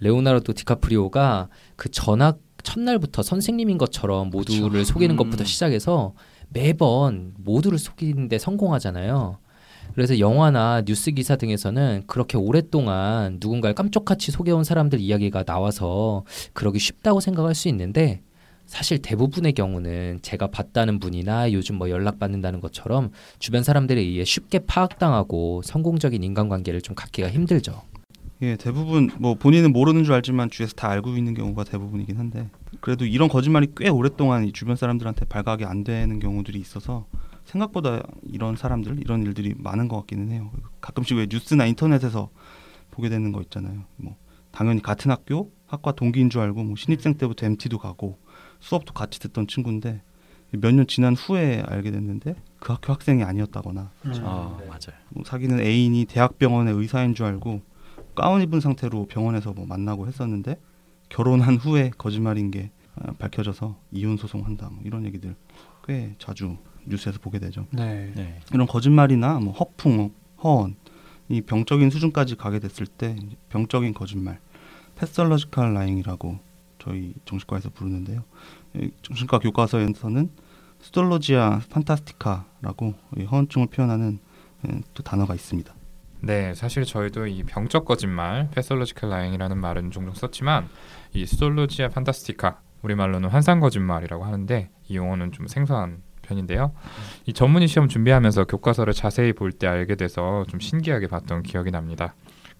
레오나르도 0.00 0.52
디카프리오가 0.52 1.48
그 1.76 1.90
전학 1.90 2.38
첫날부터 2.62 3.22
선생님인 3.22 3.78
것처럼 3.78 4.28
모두를 4.28 4.84
속이는 4.84 5.14
음. 5.14 5.16
것부터 5.16 5.44
시작해서 5.44 6.12
매번 6.50 7.32
모두를 7.38 7.78
속이는데 7.78 8.38
성공하잖아요. 8.38 9.38
그래서 9.94 10.18
영화나 10.18 10.82
뉴스 10.82 11.12
기사 11.12 11.36
등에서는 11.36 12.04
그렇게 12.06 12.36
오랫동안 12.36 13.38
누군가를 13.40 13.74
감쪽같이 13.74 14.30
속여온 14.32 14.64
사람들 14.64 15.00
이야기가 15.00 15.44
나와서 15.44 16.24
그러기 16.52 16.78
쉽다고 16.78 17.20
생각할 17.20 17.54
수 17.54 17.68
있는데 17.68 18.22
사실 18.66 18.98
대부분의 18.98 19.52
경우는 19.52 20.20
제가 20.22 20.48
봤다는 20.48 20.98
분이나 20.98 21.52
요즘 21.52 21.76
뭐 21.76 21.90
연락 21.90 22.18
받는다는 22.18 22.60
것처럼 22.60 23.10
주변 23.38 23.62
사람들에 23.62 24.00
의해 24.00 24.24
쉽게 24.24 24.60
파악당하고 24.60 25.62
성공적인 25.62 26.22
인간관계를 26.22 26.80
좀 26.80 26.94
갖기가 26.94 27.30
힘들죠. 27.30 27.82
예, 28.42 28.56
대부분 28.56 29.10
뭐 29.18 29.34
본인은 29.34 29.72
모르는 29.72 30.04
줄 30.04 30.12
알지만 30.14 30.50
주위에서 30.50 30.74
다 30.74 30.90
알고 30.90 31.16
있는 31.16 31.34
경우가 31.34 31.64
대부분이긴 31.64 32.16
한데 32.16 32.50
그래도 32.80 33.06
이런 33.06 33.28
거짓말이 33.28 33.68
꽤 33.76 33.88
오랫동안 33.88 34.44
이 34.44 34.52
주변 34.52 34.76
사람들한테 34.76 35.26
발각이 35.26 35.64
안 35.64 35.84
되는 35.84 36.18
경우들이 36.18 36.58
있어서 36.58 37.06
생각보다 37.44 38.02
이런 38.22 38.56
사람들 38.56 38.98
이런 39.00 39.22
일들이 39.22 39.54
많은 39.56 39.88
것 39.88 39.96
같기는 40.00 40.30
해요. 40.30 40.50
가끔씩 40.80 41.16
왜 41.16 41.26
뉴스나 41.30 41.66
인터넷에서 41.66 42.30
보게 42.90 43.08
되는 43.08 43.32
거 43.32 43.40
있잖아요. 43.42 43.84
뭐 43.96 44.16
당연히 44.50 44.82
같은 44.82 45.10
학교 45.10 45.52
학과 45.66 45.92
동기인 45.92 46.30
줄 46.30 46.40
알고 46.40 46.64
뭐 46.64 46.74
신입생 46.76 47.14
때부터 47.14 47.46
MT도 47.46 47.78
가고 47.78 48.18
수업도 48.60 48.92
같이 48.94 49.20
듣던 49.20 49.46
친구인데 49.46 50.02
몇 50.52 50.72
년 50.72 50.86
지난 50.86 51.14
후에 51.16 51.62
알게 51.66 51.90
됐는데 51.90 52.36
그 52.60 52.72
학교 52.72 52.92
학생이 52.92 53.24
아니었다거나 53.24 53.90
음. 54.06 54.12
어, 54.22 54.56
맞아요. 54.68 54.98
뭐 55.10 55.24
사귀는 55.26 55.60
애인이 55.60 56.04
대학병원의 56.04 56.74
의사인 56.74 57.14
줄 57.14 57.26
알고 57.26 57.60
가운 58.14 58.40
입은 58.42 58.60
상태로 58.60 59.06
병원에서 59.06 59.52
뭐 59.52 59.66
만나고 59.66 60.06
했었는데 60.06 60.60
결혼한 61.08 61.56
후에 61.56 61.90
거짓말인 61.98 62.50
게 62.52 62.70
아, 62.94 63.12
밝혀져서 63.18 63.76
이혼 63.90 64.16
소송한다 64.16 64.70
뭐 64.70 64.80
이런 64.84 65.04
얘기들 65.04 65.34
꽤 65.86 66.14
자주 66.18 66.56
뉴스에서 66.86 67.18
보게 67.18 67.38
되죠. 67.40 67.66
네. 67.72 68.12
네. 68.14 68.38
이런 68.52 68.66
거짓말이나 68.68 69.40
뭐 69.40 69.52
허풍, 69.54 70.12
허언 70.42 70.76
이 71.28 71.40
병적인 71.40 71.90
수준까지 71.90 72.36
가게 72.36 72.60
됐을 72.60 72.86
때 72.86 73.16
병적인 73.48 73.92
거짓말, 73.94 74.38
pathological 74.96 75.74
lying이라고 75.74 76.38
저희 76.84 77.14
정신과에서 77.24 77.70
부르는데요. 77.70 78.22
이 78.74 78.90
정신과 79.02 79.38
교과서에서는 79.38 80.30
pseudologia 80.80 81.60
fantastica라고 81.70 82.94
이 83.18 83.24
허언증을 83.24 83.68
표현하는 83.68 84.18
예, 84.68 84.80
또 84.92 85.02
단어가 85.02 85.34
있습니다. 85.34 85.74
네, 86.20 86.54
사실 86.54 86.84
저희도 86.84 87.26
이 87.26 87.42
병적 87.42 87.84
거짓말, 87.84 88.48
pathological 88.50 89.10
lying이라는 89.10 89.58
말은 89.58 89.90
종종 89.90 90.14
썼지만 90.14 90.68
이 91.12 91.26
pseudologia 91.26 91.88
fantastica 91.88 92.60
우리말로는 92.82 93.28
환상 93.30 93.60
거짓말이라고 93.60 94.24
하는데 94.24 94.70
이 94.88 94.96
용어는 94.96 95.32
좀 95.32 95.46
생소한 95.46 96.02
편인데요. 96.22 96.72
이 97.26 97.32
전문의 97.32 97.68
시험 97.68 97.88
준비하면서 97.88 98.44
교과서를 98.44 98.92
자세히 98.94 99.32
볼 99.32 99.52
때 99.52 99.66
알게 99.66 99.94
돼서 99.96 100.44
좀 100.48 100.60
신기하게 100.60 101.06
봤던 101.08 101.42
기억이 101.42 101.70
납니다. 101.70 102.14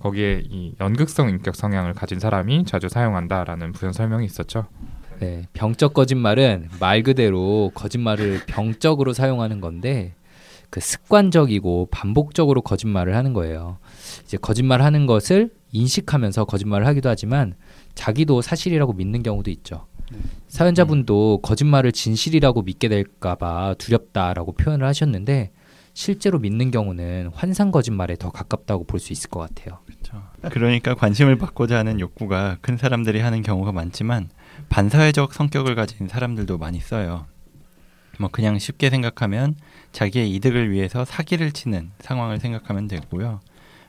거기에 0.04 0.42
이 0.50 0.74
연극성 0.80 1.30
인격 1.30 1.56
성향을 1.56 1.94
가진 1.94 2.20
사람이 2.20 2.66
자주 2.66 2.90
사용한다라는 2.90 3.72
부연 3.72 3.94
설명이 3.94 4.26
있었죠. 4.26 4.66
네, 5.18 5.46
병적 5.54 5.94
거짓말은 5.94 6.68
말 6.78 7.02
그대로 7.02 7.70
거짓말을 7.74 8.42
병적으로 8.46 9.14
사용하는 9.14 9.62
건데 9.62 10.14
그 10.68 10.80
습관적이고 10.80 11.88
반복적으로 11.90 12.60
거짓말을 12.60 13.16
하는 13.16 13.32
거예요. 13.32 13.78
이제 14.24 14.36
거짓말하는 14.36 15.06
것을 15.06 15.50
인식하면서 15.72 16.44
거짓말을 16.44 16.86
하기도 16.86 17.08
하지만 17.08 17.54
자기도 17.94 18.42
사실이라고 18.42 18.92
믿는 18.92 19.22
경우도 19.22 19.50
있죠. 19.52 19.86
네. 20.12 20.18
사연자분도 20.48 21.40
거짓말을 21.42 21.92
진실이라고 21.92 22.60
믿게 22.60 22.88
될까봐 22.88 23.76
두렵다라고 23.78 24.52
표현을 24.52 24.86
하셨는데 24.86 25.52
실제로 25.94 26.38
믿는 26.40 26.70
경우는 26.72 27.30
환상 27.32 27.70
거짓말에 27.70 28.16
더 28.16 28.30
가깝다고 28.30 28.84
볼 28.84 28.98
수 29.00 29.12
있을 29.12 29.30
것 29.30 29.40
같아요. 29.40 29.78
그러니까 30.50 30.94
관심을 30.94 31.38
받고자 31.38 31.78
하는 31.78 32.00
욕구가 32.00 32.58
큰 32.60 32.76
사람들이 32.76 33.20
하는 33.20 33.42
경우가 33.42 33.72
많지만 33.72 34.28
반사회적 34.68 35.32
성격을 35.32 35.74
가진 35.74 36.08
사람들도 36.08 36.58
많이 36.58 36.80
써요. 36.80 37.26
뭐 38.18 38.28
그냥 38.30 38.58
쉽게 38.58 38.90
생각하면 38.90 39.54
자기의 39.92 40.30
이득을 40.34 40.70
위해서 40.70 41.04
사기를 41.04 41.52
치는 41.52 41.92
상황을 42.00 42.38
생각하면 42.40 42.88
되고요. 42.88 43.40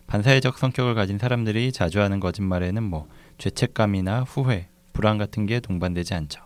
반사회적 0.07 0.57
성격을 0.57 0.93
가진 0.95 1.17
사람들이 1.17 1.71
자주 1.71 1.99
하는 2.01 2.19
거짓말에는 2.19 2.83
뭐 2.83 3.07
죄책감이나 3.39 4.21
후회, 4.21 4.67
불안 4.93 5.17
같은 5.17 5.45
게 5.45 5.59
동반되지 5.59 6.13
않죠. 6.13 6.41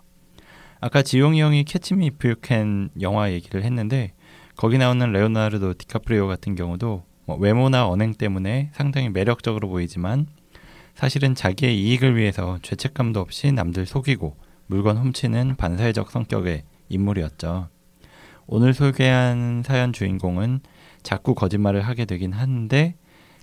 아까 0.81 1.01
지용이 1.01 1.41
형이 1.41 1.65
Catch 1.65 1.94
Me 1.94 2.05
If 2.05 2.29
You 2.29 2.59
Can 2.59 2.89
영화 3.01 3.31
얘기를 3.31 3.63
했는데 3.63 4.13
거기 4.59 4.77
나오는 4.77 5.09
레오나르도 5.09 5.75
디카프리오 5.75 6.27
같은 6.27 6.53
경우도 6.53 7.05
뭐 7.23 7.37
외모나 7.37 7.87
언행 7.87 8.13
때문에 8.13 8.71
상당히 8.73 9.07
매력적으로 9.07 9.69
보이지만 9.69 10.27
사실은 10.95 11.33
자기의 11.33 11.81
이익을 11.81 12.17
위해서 12.17 12.59
죄책감도 12.61 13.21
없이 13.21 13.53
남들 13.53 13.85
속이고 13.85 14.35
물건 14.67 14.97
훔치는 14.97 15.55
반사회적 15.55 16.11
성격의 16.11 16.63
인물이었죠. 16.89 17.69
오늘 18.47 18.73
소개한 18.73 19.63
사연 19.65 19.93
주인공은 19.93 20.59
자꾸 21.03 21.35
거짓말을 21.35 21.79
하게 21.79 22.03
되긴 22.03 22.33
하는데 22.33 22.95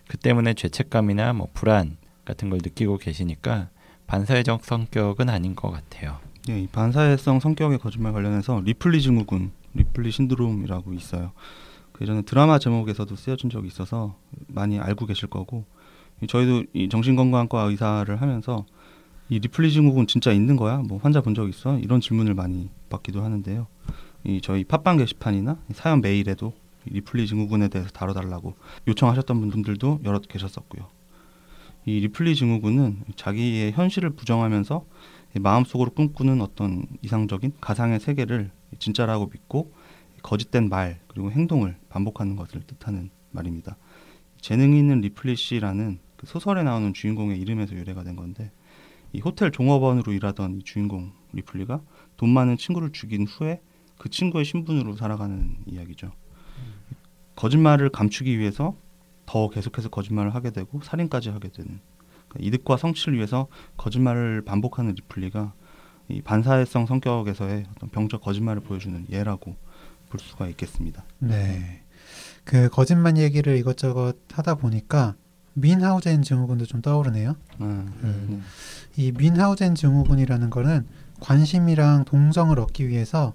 그 0.09 0.19
때문에 0.19 0.53
죄책감이나 0.53 1.33
뭐 1.33 1.49
불안 1.55 1.97
같은 2.27 2.51
걸 2.51 2.59
느끼고 2.63 2.99
계시니까 2.99 3.71
반사회적 4.07 4.67
성격은 4.67 5.31
아닌 5.31 5.57
것 5.57 5.71
같아요. 5.71 6.19
예, 6.51 6.61
이 6.61 6.67
반사회성 6.67 7.41
성격의 7.41 7.79
거짓말 7.79 8.13
관련해서 8.13 8.61
리플리 8.61 9.01
증후군, 9.01 9.53
리플리 9.77 10.11
신드롬이라고 10.11 10.93
있어요. 10.95 11.33
그 11.93 12.03
예전에 12.03 12.23
드라마 12.23 12.59
제목에서도 12.59 13.15
쓰여진 13.17 13.51
적이 13.51 13.69
있어서 13.69 14.17
많이 14.49 14.79
알고 14.79 15.07
계실 15.07 15.29
거고 15.29 15.65
이 16.23 16.27
저희도 16.27 16.65
이 16.73 16.89
정신건강과 16.89 17.63
의사를 17.63 18.15
하면서 18.21 18.67
이 19.29 19.39
리플리 19.39 19.73
증후군 19.73 20.07
진짜 20.07 20.33
있는 20.33 20.57
거야? 20.57 20.79
뭐 20.79 20.99
환자 20.99 21.21
본 21.21 21.35
적 21.35 21.49
있어? 21.49 21.79
이런 21.79 22.01
질문을 22.01 22.35
많이 22.35 22.69
받기도 22.91 23.23
하는데요. 23.23 23.67
이 24.25 24.41
저희 24.41 24.65
팟빵 24.65 24.99
게시판이나 24.99 25.59
사연 25.73 26.01
메일에도 26.01 26.53
이 26.87 26.91
리플리 26.95 27.27
증후군에 27.27 27.69
대해서 27.69 27.91
다뤄달라고 27.91 28.55
요청하셨던 28.89 29.51
분들도 29.51 30.01
여럿 30.05 30.29
계셨었고요. 30.29 30.87
이 31.87 32.01
리플리 32.01 32.35
증후군은 32.35 33.05
자기의 33.17 33.73
현실을 33.73 34.11
부정하면서 34.11 34.85
이 35.37 35.39
마음속으로 35.39 35.91
꿈꾸는 35.91 36.41
어떤 36.41 36.87
이상적인 37.03 37.53
가상의 37.61 38.01
세계를 38.01 38.51
진짜라고 38.79 39.29
믿고 39.33 39.73
거짓된 40.23 40.69
말 40.69 41.01
그리고 41.07 41.31
행동을 41.31 41.77
반복하는 41.89 42.37
것을 42.37 42.63
뜻하는 42.63 43.11
말입니다. 43.31 43.77
재능이 44.41 44.79
있는 44.79 45.01
리플리 45.01 45.37
씨라는 45.37 45.99
그 46.17 46.27
소설에 46.27 46.63
나오는 46.63 46.93
주인공의 46.93 47.39
이름에서 47.41 47.75
유래가 47.75 48.03
된 48.03 48.17
건데 48.17 48.51
이 49.13 49.21
호텔 49.21 49.51
종업원으로 49.51 50.13
일하던 50.13 50.57
이 50.57 50.63
주인공 50.63 51.13
리플리가 51.33 51.81
돈 52.17 52.31
많은 52.31 52.57
친구를 52.57 52.93
죽인 52.93 53.27
후에 53.27 53.61
그 53.99 54.09
친구의 54.09 54.45
신분으로 54.45 54.97
살아가는 54.97 55.57
이야기죠. 55.67 56.13
거짓말을 57.35 57.91
감추기 57.91 58.39
위해서 58.39 58.77
더 59.27 59.49
계속해서 59.51 59.89
거짓말을 59.89 60.35
하게 60.35 60.51
되고 60.51 60.81
살인까지 60.83 61.31
하게 61.31 61.49
되는 61.49 61.81
그러니까 62.29 62.49
이득과 62.49 62.77
성취를 62.77 63.15
위해서 63.15 63.49
거짓말을 63.77 64.43
반복하는 64.45 64.95
리플리가 64.95 65.55
이 66.09 66.21
반사회성 66.23 66.87
성격에서의 66.87 67.67
어떤 67.75 67.91
병적 67.91 68.23
거짓말을 68.23 68.63
보여주는 68.63 69.07
예라고 69.11 69.57
볼 70.09 70.21
수가 70.21 70.49
있겠습니다. 70.49 71.05
네. 71.19 71.83
그 72.45 72.69
거짓말 72.69 73.17
얘기를 73.17 73.57
이것저것 73.57 74.15
하다 74.33 74.57
보니까 74.57 75.17
민하우젠 75.55 76.23
증후군도 76.23 76.67
좀 76.67 76.81
떠오르네요. 76.83 77.35
아, 77.59 77.65
음. 78.03 78.45
이 78.97 79.11
민하우젠 79.11 79.75
증후군이라는 79.75 80.51
거는 80.51 80.87
관심이랑 81.21 82.05
동정을 82.05 82.61
얻기 82.61 82.89
위해서 82.89 83.35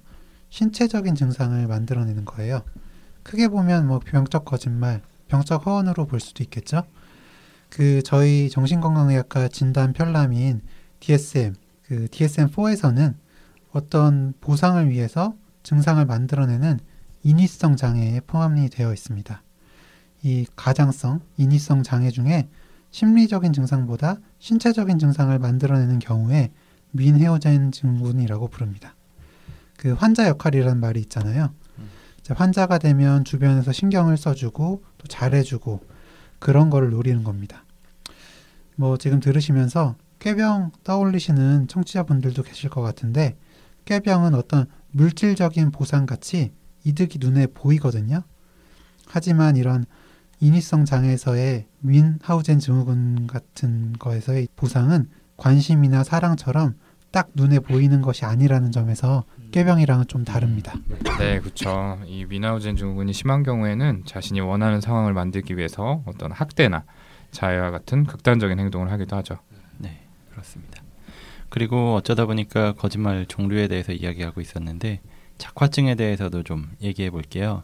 신체적인 0.50 1.16
증상을 1.16 1.66
만들어내는 1.68 2.26
거예요. 2.26 2.62
크게 3.24 3.48
보면 3.48 3.88
뭐 3.88 4.00
병적 4.00 4.46
거짓말, 4.46 5.02
병적 5.28 5.66
허언으로 5.66 6.06
볼 6.06 6.20
수도 6.20 6.44
있겠죠. 6.44 6.84
그 7.70 8.02
저희 8.04 8.50
정신건강의학과 8.50 9.48
진단 9.48 9.94
편람인 9.94 10.62
DSM, 11.00 11.56
그 11.92 12.08
DSM-4에서는 12.08 13.16
어떤 13.74 14.34
보상을 14.40 14.90
위해서 14.90 15.36
증상을 15.64 16.06
만들어내는 16.06 16.80
인위성 17.24 17.76
장애에 17.76 18.22
포함이 18.22 18.70
되어 18.70 18.94
있습니다. 18.94 19.44
이 20.24 20.46
가장성, 20.56 21.20
인위성 21.36 21.84
장애 21.84 22.10
중에 22.10 22.48
심리적인 22.92 23.52
증상보다 23.52 24.22
신체적인 24.40 25.00
증상을 25.00 25.38
만들어내는 25.38 26.00
경우에 26.00 26.54
민헤어젠 26.92 27.74
증후군이라고 27.74 28.48
부릅니다. 28.48 28.96
그 29.76 29.92
환자 29.92 30.30
역할이라는 30.30 30.80
말이 30.80 31.02
있잖아요. 31.02 31.54
환자가 32.30 32.78
되면 32.78 33.26
주변에서 33.26 33.74
신경을 33.74 34.16
써주고 34.16 34.82
또 34.98 35.08
잘해주고 35.10 35.82
그런 36.40 36.70
거를 36.70 36.92
노리는 36.92 37.26
겁니다. 37.26 37.66
뭐 38.78 38.96
지금 38.96 39.20
들으시면서 39.20 39.98
꾀병 40.22 40.72
떠올리시는 40.84 41.68
청취자분들도 41.68 42.44
계실 42.44 42.70
것 42.70 42.82
같은데 42.82 43.36
꾀병은 43.86 44.36
어떤 44.36 44.68
물질적인 44.92 45.72
보상같이 45.72 46.54
이득이 46.84 47.18
눈에 47.20 47.48
보이거든요. 47.48 48.22
하지만 49.08 49.56
이런 49.56 49.86
인위성 50.40 50.86
장애에서의 50.86 51.66
윈하우젠 51.82 52.60
증후군 52.60 53.28
같은 53.28 53.94
거에서의 53.98 54.48
보상은 54.56 55.10
관심이나 55.38 56.04
사랑처럼 56.04 56.76
딱 57.10 57.30
눈에 57.34 57.60
보이는 57.60 58.02
것이 58.02 58.24
아니라는 58.24 58.72
점에서 58.72 59.26
꾀병이랑은 59.52 60.06
좀 60.08 60.24
다릅니다. 60.24 60.76
네, 61.18 61.40
그렇죠. 61.40 62.00
이 62.06 62.26
미나우젠 62.26 62.76
증후군이 62.76 63.12
심한 63.12 63.42
경우에는 63.42 64.04
자신이 64.06 64.40
원하는 64.40 64.82
상황을 64.82 65.14
만들기 65.14 65.58
위해서 65.58 66.04
어떤 66.06 66.32
학대나 66.32 66.86
자해와 67.32 67.72
같은 67.72 68.06
극단적인 68.06 68.60
행동을 68.60 68.92
하기도 68.92 69.16
하죠. 69.18 69.40
네, 70.42 70.62
그렇습니다. 70.62 70.84
그리고 71.50 71.96
어쩌다 71.96 72.26
보니까 72.26 72.74
거짓말 72.74 73.26
종류에 73.26 73.68
대해서 73.68 73.92
이야기하고 73.92 74.42
있었는데 74.42 75.02
작화증에 75.38 75.96
대해서도 75.96 76.44
좀 76.44 76.72
얘기해 76.82 77.10
볼게요. 77.12 77.64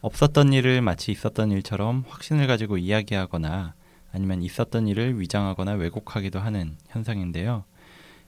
없었던 0.00 0.52
일을 0.52 0.80
마치 0.82 1.10
있었던 1.12 1.50
일처럼 1.50 2.04
확신을 2.08 2.46
가지고 2.46 2.78
이야기하거나 2.78 3.74
아니면 4.12 4.42
있었던 4.42 4.86
일을 4.88 5.20
위장하거나 5.20 5.72
왜곡하기도 5.72 6.38
하는 6.38 6.76
현상인데요. 6.88 7.64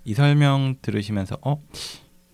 이 0.04 0.14
설명 0.14 0.76
들으시면서 0.82 1.38
어 1.42 1.62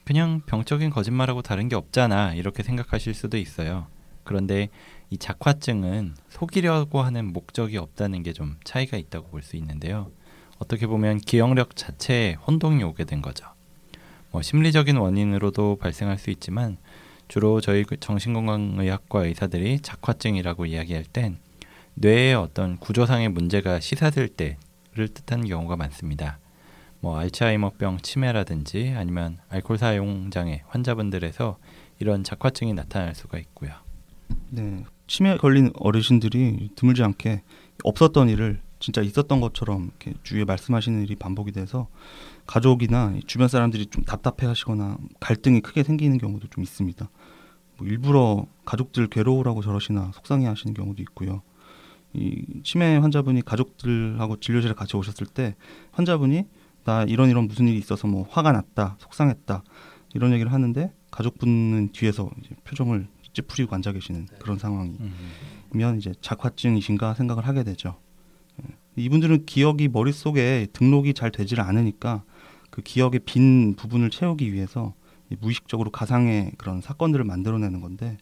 그냥 0.04 0.40
병적인 0.46 0.90
거짓말하고 0.90 1.42
다른 1.42 1.68
게 1.68 1.76
없잖아 1.76 2.34
이렇게 2.34 2.62
생각하실 2.62 3.14
수도 3.14 3.36
있어요. 3.38 3.88
그런데 4.24 4.68
이 5.10 5.18
작화증은 5.18 6.14
속이려고 6.28 7.02
하는 7.02 7.32
목적이 7.32 7.78
없다는 7.78 8.22
게 8.22 8.32
좀 8.32 8.56
차이가 8.64 8.96
있다고 8.96 9.28
볼 9.28 9.42
수 9.42 9.56
있는데요. 9.56 10.10
어떻게 10.58 10.86
보면 10.86 11.18
기억력 11.18 11.76
자체에 11.76 12.34
혼동이 12.34 12.82
오게 12.82 13.04
된 13.04 13.22
거죠. 13.22 13.46
뭐 14.30 14.42
심리적인 14.42 14.96
원인으로도 14.96 15.76
발생할 15.76 16.18
수 16.18 16.30
있지만 16.30 16.76
주로 17.28 17.60
저희 17.60 17.84
그 17.84 17.98
정신건강의학과 17.98 19.24
의사들이 19.24 19.80
작화증이라고 19.80 20.66
이야기할 20.66 21.04
땐 21.04 21.38
뇌의 21.94 22.34
어떤 22.34 22.76
구조상의 22.76 23.30
문제가 23.30 23.80
시사될 23.80 24.28
때를 24.28 25.08
뜻하는 25.08 25.48
경우가 25.48 25.76
많습니다. 25.76 26.38
뭐 27.00 27.18
알츠하이머병 27.18 27.98
치매라든지 28.02 28.94
아니면 28.96 29.38
알코올 29.48 29.78
사용 29.78 30.30
장애 30.30 30.62
환자분들에서 30.68 31.58
이런 31.98 32.24
작화증이 32.24 32.74
나타날 32.74 33.14
수가 33.14 33.38
있고요. 33.38 33.72
네, 34.50 34.84
치매 35.06 35.36
걸린 35.36 35.70
어르신들이 35.74 36.70
드물지 36.74 37.02
않게 37.02 37.42
없었던 37.84 38.28
일을 38.28 38.60
진짜 38.86 39.02
있었던 39.02 39.40
것처럼 39.40 39.86
이렇게 39.86 40.14
주위에 40.22 40.44
말씀하시는 40.44 41.02
일이 41.02 41.16
반복이 41.16 41.50
돼서 41.50 41.88
가족이나 42.46 43.14
주변 43.26 43.48
사람들이 43.48 43.86
좀 43.86 44.04
답답해하시거나 44.04 44.98
갈등이 45.18 45.60
크게 45.60 45.82
생기는 45.82 46.18
경우도 46.18 46.46
좀 46.50 46.62
있습니다. 46.62 47.10
뭐 47.78 47.88
일부러 47.88 48.46
가족들 48.64 49.08
괴로우라고 49.08 49.60
저러시나 49.60 50.12
속상해하시는 50.14 50.72
경우도 50.72 51.02
있고요. 51.02 51.42
이 52.12 52.44
치매 52.62 52.96
환자분이 52.98 53.42
가족들하고 53.42 54.38
진료실에 54.38 54.74
같이 54.74 54.96
오셨을 54.96 55.26
때 55.26 55.56
환자분이 55.90 56.44
나 56.84 57.02
이런 57.02 57.28
이런 57.28 57.48
무슨 57.48 57.66
일이 57.66 57.78
있어서 57.78 58.06
뭐 58.06 58.24
화가 58.30 58.52
났다, 58.52 58.98
속상했다 59.00 59.64
이런 60.14 60.32
얘기를 60.32 60.52
하는데 60.52 60.92
가족분은 61.10 61.90
뒤에서 61.90 62.30
표정을 62.62 63.08
찌푸리고 63.32 63.74
앉아 63.74 63.90
계시는 63.90 64.28
그런 64.38 64.58
상황이면 64.58 65.98
이제 65.98 66.14
작화증이신가 66.20 67.14
생각을 67.14 67.48
하게 67.48 67.64
되죠. 67.64 67.96
예. 68.98 69.02
이분들은 69.02 69.46
기억이 69.46 69.88
머릿속에 69.88 70.66
등록이 70.72 71.14
잘 71.14 71.30
되질 71.30 71.60
않으니까 71.60 72.22
그 72.70 72.82
기억의 72.82 73.20
빈 73.24 73.74
부분을 73.74 74.10
채우기 74.10 74.52
위해서 74.52 74.94
이 75.30 75.36
무의식적으로 75.40 75.90
가상의 75.90 76.52
그런 76.58 76.80
사건들을 76.80 77.24
만들어내는 77.24 77.80
건데 77.80 78.16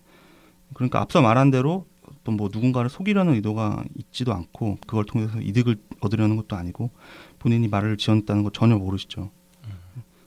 그러니까 0.74 1.00
앞서 1.00 1.20
말한 1.20 1.50
대로 1.50 1.86
어떤 2.08 2.36
뭐 2.36 2.48
누군가를 2.52 2.90
속이려는 2.90 3.34
의도가 3.34 3.84
있지도 3.98 4.32
않고 4.32 4.78
그걸 4.86 5.04
통해서 5.04 5.40
이득을 5.40 5.76
얻으려는 6.00 6.36
것도 6.36 6.56
아니고 6.56 6.90
본인이 7.38 7.68
말을 7.68 7.96
지었다는 7.96 8.42
거 8.42 8.50
전혀 8.50 8.76
모르시죠. 8.78 9.30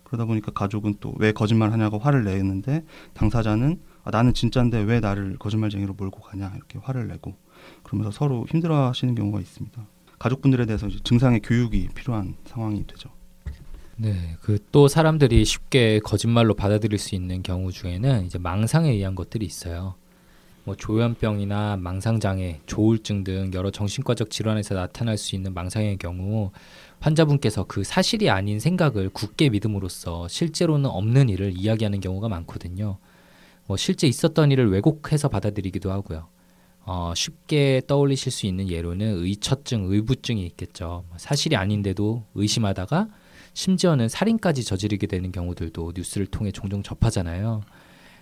그러다 0.03 0.23
보니까 0.25 0.51
가족은 0.51 0.95
또 1.01 1.13
왜 1.17 1.31
거짓말 1.33 1.71
하냐고 1.73 1.97
화를 1.97 2.23
내는데 2.23 2.85
당사자는 3.13 3.81
아, 4.03 4.11
나는 4.11 4.33
진짜인데 4.33 4.79
왜 4.83 4.99
나를 5.01 5.37
거짓말쟁이로 5.37 5.93
몰고 5.95 6.21
가냐 6.21 6.53
이렇게 6.55 6.79
화를 6.79 7.07
내고 7.09 7.35
그러면서 7.83 8.11
서로 8.11 8.45
힘들어하시는 8.49 9.15
경우가 9.15 9.41
있습니다. 9.41 9.85
가족분들에 10.19 10.65
대해서 10.65 10.87
증상의 11.03 11.41
교육이 11.41 11.89
필요한 11.95 12.35
상황이 12.45 12.85
되죠. 12.87 13.09
네, 13.97 14.35
그 14.41 14.59
또 14.71 14.87
사람들이 14.87 15.43
쉽게 15.43 15.99
거짓말로 16.03 16.53
받아들일 16.53 16.99
수 16.99 17.15
있는 17.15 17.41
경우 17.41 17.71
중에는 17.71 18.25
이제 18.25 18.37
망상에 18.37 18.91
의한 18.91 19.15
것들이 19.15 19.45
있어요. 19.45 19.95
뭐 20.65 20.75
조현병이나 20.75 21.77
망상장애, 21.77 22.61
조울증 22.65 23.23
등 23.23 23.51
여러 23.53 23.71
정신과적 23.71 24.29
질환에서 24.29 24.75
나타날 24.75 25.17
수 25.17 25.33
있는 25.35 25.53
망상의 25.53 25.97
경우 25.97 26.51
환자분께서 26.99 27.63
그 27.63 27.83
사실이 27.83 28.29
아닌 28.29 28.59
생각을 28.59 29.09
굳게 29.09 29.49
믿음으로써 29.49 30.27
실제로는 30.27 30.89
없는 30.89 31.29
일을 31.29 31.53
이야기하는 31.55 32.01
경우가 32.01 32.27
많거든요. 32.29 32.97
뭐 33.65 33.77
실제 33.77 34.07
있었던 34.07 34.51
일을 34.51 34.69
왜곡해서 34.71 35.29
받아들이기도 35.29 35.91
하고요. 35.91 36.27
어, 36.89 37.11
쉽게 37.13 37.81
떠올리실 37.85 38.31
수 38.31 38.45
있는 38.45 38.69
예로는 38.69 39.21
의처증, 39.21 39.91
의부증이 39.91 40.45
있겠죠. 40.45 41.03
사실이 41.17 41.57
아닌데도 41.57 42.23
의심하다가 42.33 43.09
심지어는 43.53 44.07
살인까지 44.07 44.63
저지르게 44.63 45.05
되는 45.05 45.33
경우들도 45.33 45.91
뉴스를 45.93 46.27
통해 46.27 46.51
종종 46.51 46.81
접하잖아요. 46.83 47.61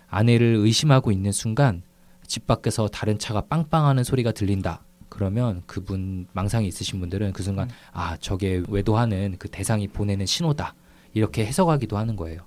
아내를 0.08 0.56
의심하고 0.56 1.12
있는 1.12 1.32
순간 1.32 1.84
집 2.26 2.48
밖에서 2.48 2.88
다른 2.88 3.20
차가 3.20 3.42
빵빵하는 3.42 4.04
소리가 4.04 4.32
들린다. 4.32 4.84
그러면 5.10 5.62
그분 5.68 6.26
망상이 6.34 6.68
있으신 6.68 7.00
분들은 7.00 7.34
그 7.34 7.44
순간 7.44 7.70
아 7.92 8.18
저게 8.18 8.64
외도하는 8.68 9.36
그 9.38 9.48
대상이 9.48 9.88
보내는 9.88 10.26
신호다 10.26 10.74
이렇게 11.14 11.46
해석하기도 11.46 11.98
하는 11.98 12.16
거예요. 12.16 12.42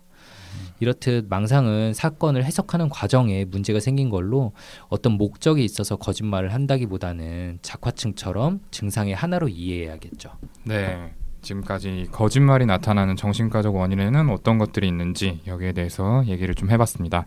이렇듯 0.80 1.26
망상은 1.28 1.94
사건을 1.94 2.44
해석하는 2.44 2.88
과정에 2.88 3.44
문제가 3.44 3.80
생긴 3.80 4.10
걸로 4.10 4.52
어떤 4.88 5.12
목적이 5.12 5.64
있어서 5.64 5.96
거짓말을 5.96 6.52
한다기보다는 6.52 7.58
작화증처럼 7.62 8.60
증상의 8.70 9.14
하나로 9.14 9.48
이해해야겠죠. 9.48 10.30
네. 10.64 11.12
지금까지 11.40 12.08
거짓말이 12.10 12.66
나타나는 12.66 13.16
정신과적 13.16 13.74
원인에는 13.74 14.30
어떤 14.30 14.58
것들이 14.58 14.88
있는지 14.88 15.40
여기에 15.46 15.72
대해서 15.72 16.24
얘기를 16.26 16.54
좀 16.54 16.70
해봤습니다. 16.70 17.26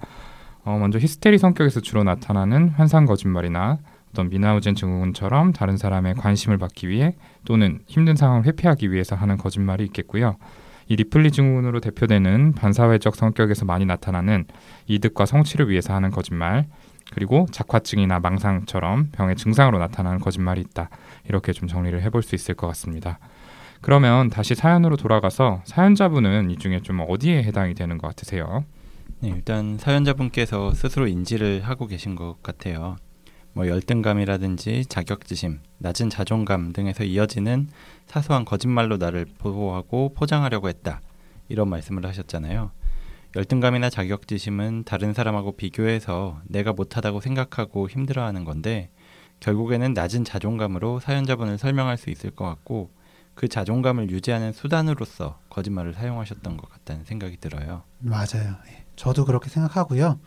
어, 0.63 0.77
먼저 0.77 0.99
히스테리 0.99 1.37
성격에서 1.37 1.79
주로 1.79 2.03
나타나는 2.03 2.69
환상 2.69 3.05
거짓말이나 3.05 3.79
어떤 4.11 4.29
미나우젠 4.29 4.75
증후군처럼 4.75 5.53
다른 5.53 5.77
사람의 5.77 6.15
관심을 6.15 6.57
받기 6.57 6.89
위해 6.89 7.15
또는 7.45 7.79
힘든 7.87 8.15
상황을 8.15 8.45
회피하기 8.45 8.91
위해서 8.91 9.15
하는 9.15 9.37
거짓말이 9.37 9.85
있겠고요. 9.85 10.35
이 10.91 10.97
리플리 10.97 11.31
증후군으로 11.31 11.79
대표되는 11.79 12.51
반사회적 12.51 13.15
성격에서 13.15 13.63
많이 13.63 13.85
나타나는 13.85 14.43
이득과 14.87 15.25
성취를 15.25 15.69
위해서 15.69 15.93
하는 15.93 16.11
거짓말, 16.11 16.65
그리고 17.13 17.47
zak화증이나 17.49 18.19
망상처럼 18.19 19.11
병의 19.13 19.37
증상으로 19.37 19.79
나타나는 19.79 20.19
거짓말이 20.19 20.59
있다. 20.59 20.89
이렇게 21.29 21.53
좀 21.53 21.69
정리를 21.69 22.01
해볼 22.01 22.23
수 22.23 22.35
있을 22.35 22.55
것 22.55 22.67
같습니다. 22.67 23.19
그러면 23.79 24.29
다시 24.29 24.53
사연으로 24.53 24.97
돌아가서 24.97 25.61
사연자분은 25.63 26.51
이 26.51 26.57
중에 26.57 26.81
좀 26.81 26.99
어디에 27.07 27.41
해당이 27.41 27.73
되는 27.73 27.97
것 27.97 28.07
같으세요? 28.07 28.65
네, 29.21 29.29
일단 29.29 29.77
사연자분께서 29.77 30.73
스스로 30.73 31.07
인지를 31.07 31.61
하고 31.61 31.87
계신 31.87 32.15
것 32.15 32.43
같아요. 32.43 32.97
뭐 33.53 33.67
열등감이라든지 33.67 34.85
자격지심, 34.85 35.59
낮은 35.77 36.09
자존감 36.09 36.71
등에서 36.73 37.03
이어지는 37.03 37.69
사소한 38.07 38.45
거짓말로 38.45 38.97
나를 38.97 39.25
보호하고 39.37 40.13
포장하려고 40.13 40.69
했다. 40.69 41.01
이런 41.49 41.69
말씀을 41.69 42.05
하셨잖아요. 42.05 42.71
열등감이나 43.35 43.89
자격지심은 43.89 44.83
다른 44.85 45.13
사람하고 45.13 45.53
비교해서 45.53 46.41
내가 46.45 46.73
못하다고 46.73 47.21
생각하고 47.21 47.89
힘들어하는 47.89 48.43
건데 48.43 48.89
결국에는 49.39 49.93
낮은 49.93 50.23
자존감으로 50.23 50.99
사연자분을 50.99 51.57
설명할 51.57 51.97
수 51.97 52.09
있을 52.09 52.31
것 52.31 52.45
같고 52.45 52.91
그 53.33 53.47
자존감을 53.47 54.09
유지하는 54.09 54.51
수단으로서 54.51 55.39
거짓말을 55.49 55.93
사용하셨던 55.93 56.57
것 56.57 56.69
같다는 56.69 57.05
생각이 57.05 57.37
들어요. 57.37 57.83
맞아요. 57.99 58.57
예. 58.67 58.85
저도 58.95 59.25
그렇게 59.25 59.49
생각하고요. 59.49 60.19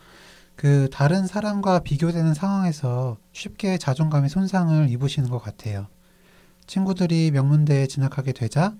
그 0.55 0.89
다른 0.91 1.27
사람과 1.27 1.79
비교되는 1.79 2.33
상황에서 2.33 3.17
쉽게 3.33 3.77
자존감의 3.77 4.29
손상을 4.29 4.89
입으시는 4.89 5.29
것 5.29 5.39
같아요. 5.39 5.87
친구들이 6.67 7.31
명문대에 7.31 7.87
진학하게 7.87 8.31
되자 8.31 8.75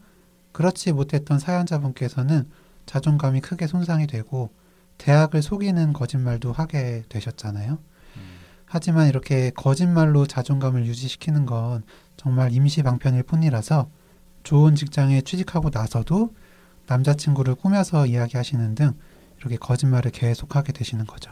그렇지 0.52 0.94
못했던 0.94 1.38
사연자분께서는 1.38 2.50
자존감이 2.86 3.42
크게 3.42 3.68
손상이 3.68 4.08
되고 4.08 4.52
대학을 4.98 5.42
속이는 5.42 5.92
거짓말도 5.94 6.54
하게 6.54 7.04
되셨잖아요. 7.10 7.80
하지만 8.66 9.08
이렇게 9.08 9.52
거짓말로 9.52 10.26
자존감을 10.26 10.86
유지시키는 10.86 11.46
건 11.46 11.84
정말 12.18 12.54
임시 12.54 12.84
방편일 12.84 13.24
뿐이라서 13.24 13.90
좋은 14.44 14.76
직장에 14.76 15.22
취직하고 15.22 15.70
나서도 15.74 16.34
남자친구를 16.88 17.56
꾸며서 17.56 18.06
이야기하시는 18.06 18.76
등 18.76 18.94
이렇게 19.40 19.58
거짓말을 19.58 20.12
계속하게 20.12 20.72
되시는 20.72 21.06
거죠. 21.06 21.32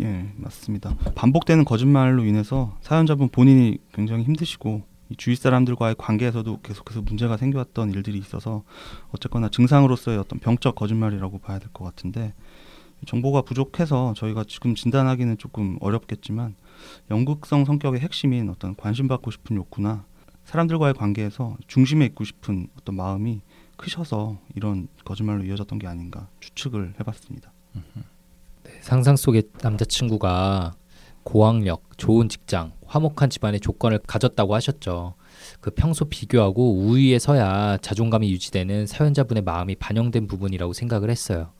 예, 0.00 0.32
맞습니다. 0.36 0.96
반복되는 1.14 1.64
거짓말로 1.64 2.24
인해서 2.24 2.76
사연자분 2.80 3.28
본인이 3.28 3.78
굉장히 3.92 4.24
힘드시고 4.24 4.82
이 5.10 5.16
주위 5.16 5.36
사람들과의 5.36 5.96
관계에서도 5.98 6.60
계속해서 6.62 7.02
문제가 7.02 7.36
생겨왔던 7.36 7.90
일들이 7.90 8.18
있어서 8.18 8.62
어쨌거나 9.10 9.50
증상으로서의 9.50 10.16
어떤 10.18 10.38
병적 10.38 10.74
거짓말이라고 10.74 11.38
봐야 11.38 11.58
될 11.58 11.68
것 11.72 11.84
같은데 11.84 12.32
정보가 13.06 13.42
부족해서 13.42 14.14
저희가 14.16 14.44
지금 14.46 14.74
진단하기는 14.74 15.36
조금 15.38 15.76
어렵겠지만 15.80 16.54
연극성 17.10 17.64
성격의 17.64 18.00
핵심인 18.00 18.48
어떤 18.48 18.74
관심받고 18.76 19.30
싶은 19.30 19.56
욕구나 19.56 20.04
사람들과의 20.44 20.94
관계에서 20.94 21.56
중심에 21.66 22.04
있고 22.06 22.24
싶은 22.24 22.68
어떤 22.78 22.96
마음이 22.96 23.42
크셔서 23.76 24.38
이런 24.54 24.88
거짓말로 25.04 25.44
이어졌던 25.44 25.78
게 25.80 25.86
아닌가 25.86 26.28
추측을 26.40 26.94
해봤습니다. 27.00 27.52
상상 28.80 29.16
속의 29.16 29.44
남자친구가 29.62 30.74
고학력, 31.24 31.82
좋은 31.96 32.28
직장, 32.28 32.72
화목한 32.86 33.30
집안의 33.30 33.60
조건을 33.60 34.00
가졌다고 34.06 34.54
하셨죠. 34.54 35.14
그 35.60 35.70
평소 35.70 36.04
비교하고 36.04 36.78
우위에 36.78 37.18
서야 37.18 37.78
자존감이 37.80 38.30
유지되는 38.32 38.86
사연자분의 38.86 39.42
마음이 39.44 39.76
반영된 39.76 40.26
부분이라고 40.26 40.72
생각을 40.72 41.10
했어요. 41.10 41.52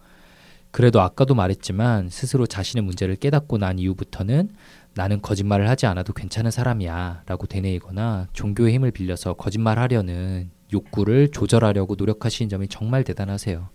그래도 0.70 1.00
아까도 1.02 1.34
말했지만 1.34 2.08
스스로 2.08 2.46
자신의 2.46 2.82
문제를 2.82 3.16
깨닫고 3.16 3.58
난 3.58 3.78
이후부터는 3.78 4.50
나는 4.94 5.20
거짓말을 5.20 5.68
하지 5.68 5.86
않아도 5.86 6.12
괜찮은 6.12 6.50
사람이야 6.50 7.22
라고 7.26 7.46
되뇌이거나 7.46 8.28
종교의 8.32 8.74
힘을 8.74 8.90
빌려서 8.90 9.34
거짓말하려는 9.34 10.50
욕구를 10.72 11.30
조절하려고 11.30 11.94
노력하시는 11.96 12.48
점이 12.48 12.68
정말 12.68 13.04
대단하세요. 13.04 13.68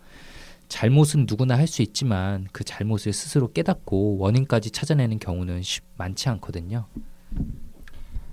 잘못은 0.70 1.26
누구나 1.30 1.58
할 1.58 1.68
수 1.68 1.82
있지만 1.82 2.48
그 2.52 2.64
잘못을 2.64 3.14
스스로 3.14 3.52
깨닫고 3.52 4.18
원인까지 4.20 4.72
찾아내는 4.72 5.20
경우는 5.20 5.62
쉽, 5.64 5.84
많지 5.98 6.30
않거든요. 6.30 6.86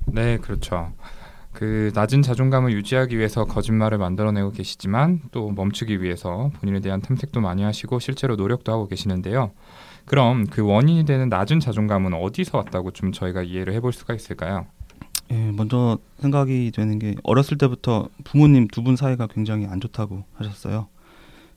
네, 0.07 0.38
그렇죠. 0.38 0.92
그 1.53 1.92
낮은 1.94 2.23
자존감을 2.23 2.73
유지하기 2.73 3.16
위해서 3.16 3.44
거짓말을 3.44 3.99
만들어내고 3.99 4.51
계시지만 4.53 5.23
또 5.31 5.51
멈추기 5.53 6.03
위해서 6.03 6.51
본인에 6.61 6.81
대한 6.81 7.01
탐색도 7.01 7.40
많이 7.40 7.62
하시고 7.62 8.01
실제로 8.01 8.35
노력도 8.37 8.73
하고 8.73 8.88
계시는데요. 8.88 9.53
그럼 10.05 10.47
그 10.47 10.62
원인이 10.62 11.05
되는 11.05 11.29
낮은 11.29 11.61
자존감은 11.61 12.12
어디서 12.14 12.59
왔다고 12.59 12.90
좀 12.90 13.12
저희가 13.12 13.42
이해를 13.42 13.73
해볼 13.75 13.92
수가 13.92 14.14
있을까요? 14.14 14.66
예, 15.31 15.53
먼저 15.53 15.99
생각이 16.18 16.73
되는 16.75 16.99
게 16.99 17.14
어렸을 17.23 17.57
때부터 17.57 18.09
부모님 18.25 18.68
두 18.68 18.83
분 18.83 18.97
사이가 18.97 19.29
굉장히 19.29 19.66
안 19.66 19.81
좋다고 19.81 20.25
하셨어요. 20.35 20.88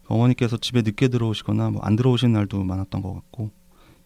어머니께서 0.08 0.58
집에 0.58 0.82
늦게 0.82 1.08
들어오시거나 1.10 1.72
뭐 1.72 1.82
안 1.84 1.96
들어오시는 1.96 2.34
날도 2.34 2.64
많았던 2.64 3.02
것 3.02 3.14
같고 3.14 3.52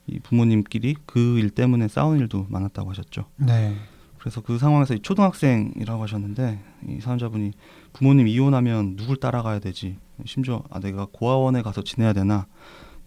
이 0.07 0.19
부모님끼리 0.19 0.95
그 1.05 1.37
일 1.39 1.49
때문에 1.51 1.87
싸운 1.87 2.19
일도 2.19 2.47
많았다고 2.49 2.89
하셨죠. 2.91 3.25
네. 3.37 3.75
그래서 4.19 4.41
그 4.41 4.57
상황에서 4.59 4.93
이 4.93 4.99
초등학생이라고 4.99 6.03
하셨는데 6.03 6.59
이 6.87 6.99
사연자분이 7.01 7.53
부모님 7.93 8.27
이혼하면 8.27 8.95
누굴 8.95 9.15
따라가야 9.17 9.59
되지 9.59 9.97
심지어 10.25 10.63
아 10.69 10.79
내가 10.79 11.07
고아원에 11.11 11.61
가서 11.63 11.81
지내야 11.81 12.13
되나 12.13 12.45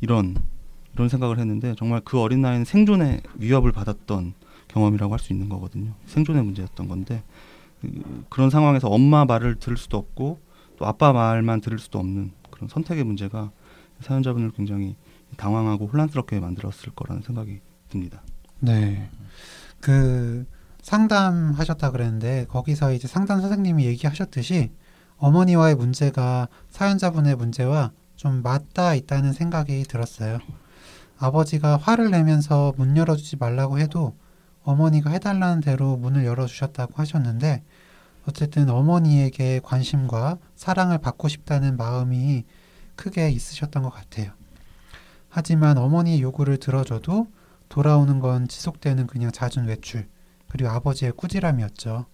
이런 0.01 0.37
이런 0.95 1.09
생각을 1.09 1.39
했는데 1.39 1.75
정말 1.79 2.01
그 2.05 2.21
어린 2.21 2.41
나이는 2.43 2.65
생존의 2.65 3.23
위협을 3.37 3.71
받았던 3.73 4.35
경험이라고 4.69 5.13
할 5.13 5.21
수 5.21 5.33
있는 5.33 5.49
거거든요 5.49 5.93
생존의 6.07 6.43
문제였던 6.43 6.89
건데 6.89 7.23
그, 7.81 8.25
그런 8.29 8.51
상황에서 8.51 8.89
엄마 8.89 9.25
말을 9.25 9.57
들을 9.57 9.77
수도 9.77 9.99
없고 9.99 10.41
또 10.79 10.87
아빠 10.87 11.13
말만 11.13 11.61
들을 11.61 11.79
수도 11.79 12.01
없는 12.01 12.33
그런 12.65 12.69
선택의 12.69 13.05
문제가 13.05 13.51
사연자분을 14.01 14.53
굉장히 14.53 14.97
당황하고 15.37 15.87
혼란스럽게 15.87 16.41
만들었을 16.41 16.93
거라는 16.95 17.23
생각이 17.23 17.61
듭니다. 17.89 18.23
네. 18.61 19.11
그 19.81 20.47
상담하셨다 20.83 21.91
그랬는데 21.91 22.47
거기서 22.49 22.93
이제 22.93 23.09
상담 23.09 23.41
선생님이 23.41 23.85
얘기하셨듯이 23.87 24.71
어머니와의 25.17 25.75
문제가 25.75 26.49
사연자분의 26.71 27.37
문제와 27.37 27.93
좀 28.17 28.43
맞닿아 28.43 28.95
있다는 28.95 29.33
생각이 29.33 29.85
들었어요. 29.85 30.39
아버지가 31.19 31.77
화를 31.77 32.11
내면서 32.11 32.73
문 32.77 32.97
열어주지 32.97 33.37
말라고 33.37 33.79
해도 33.79 34.17
어머니가 34.63 35.11
해달라는 35.11 35.61
대로 35.61 35.97
문을 35.97 36.25
열어주셨다고 36.25 36.95
하셨는데 36.97 37.63
어쨌든 38.27 38.71
어머니에게 38.71 39.61
관심과 39.63 40.39
사랑을 40.57 40.99
받고 40.99 41.29
싶다는 41.29 41.77
마음이 41.77 42.45
크게 42.97 43.31
있으셨던 43.31 43.83
것 43.83 43.91
같아요. 43.91 44.33
하지만 45.29 45.79
어머니의 45.79 46.23
요구를 46.23 46.59
들어줘도 46.59 47.29
돌아오는 47.69 48.21
건 48.21 48.47
지속되는 48.47 49.07
그냥 49.07 49.33
잦은 49.33 49.67
외출, 49.67 50.09
그리고 50.49 50.71
아버지의 50.71 51.13
꾸지람이었죠. 51.13 52.07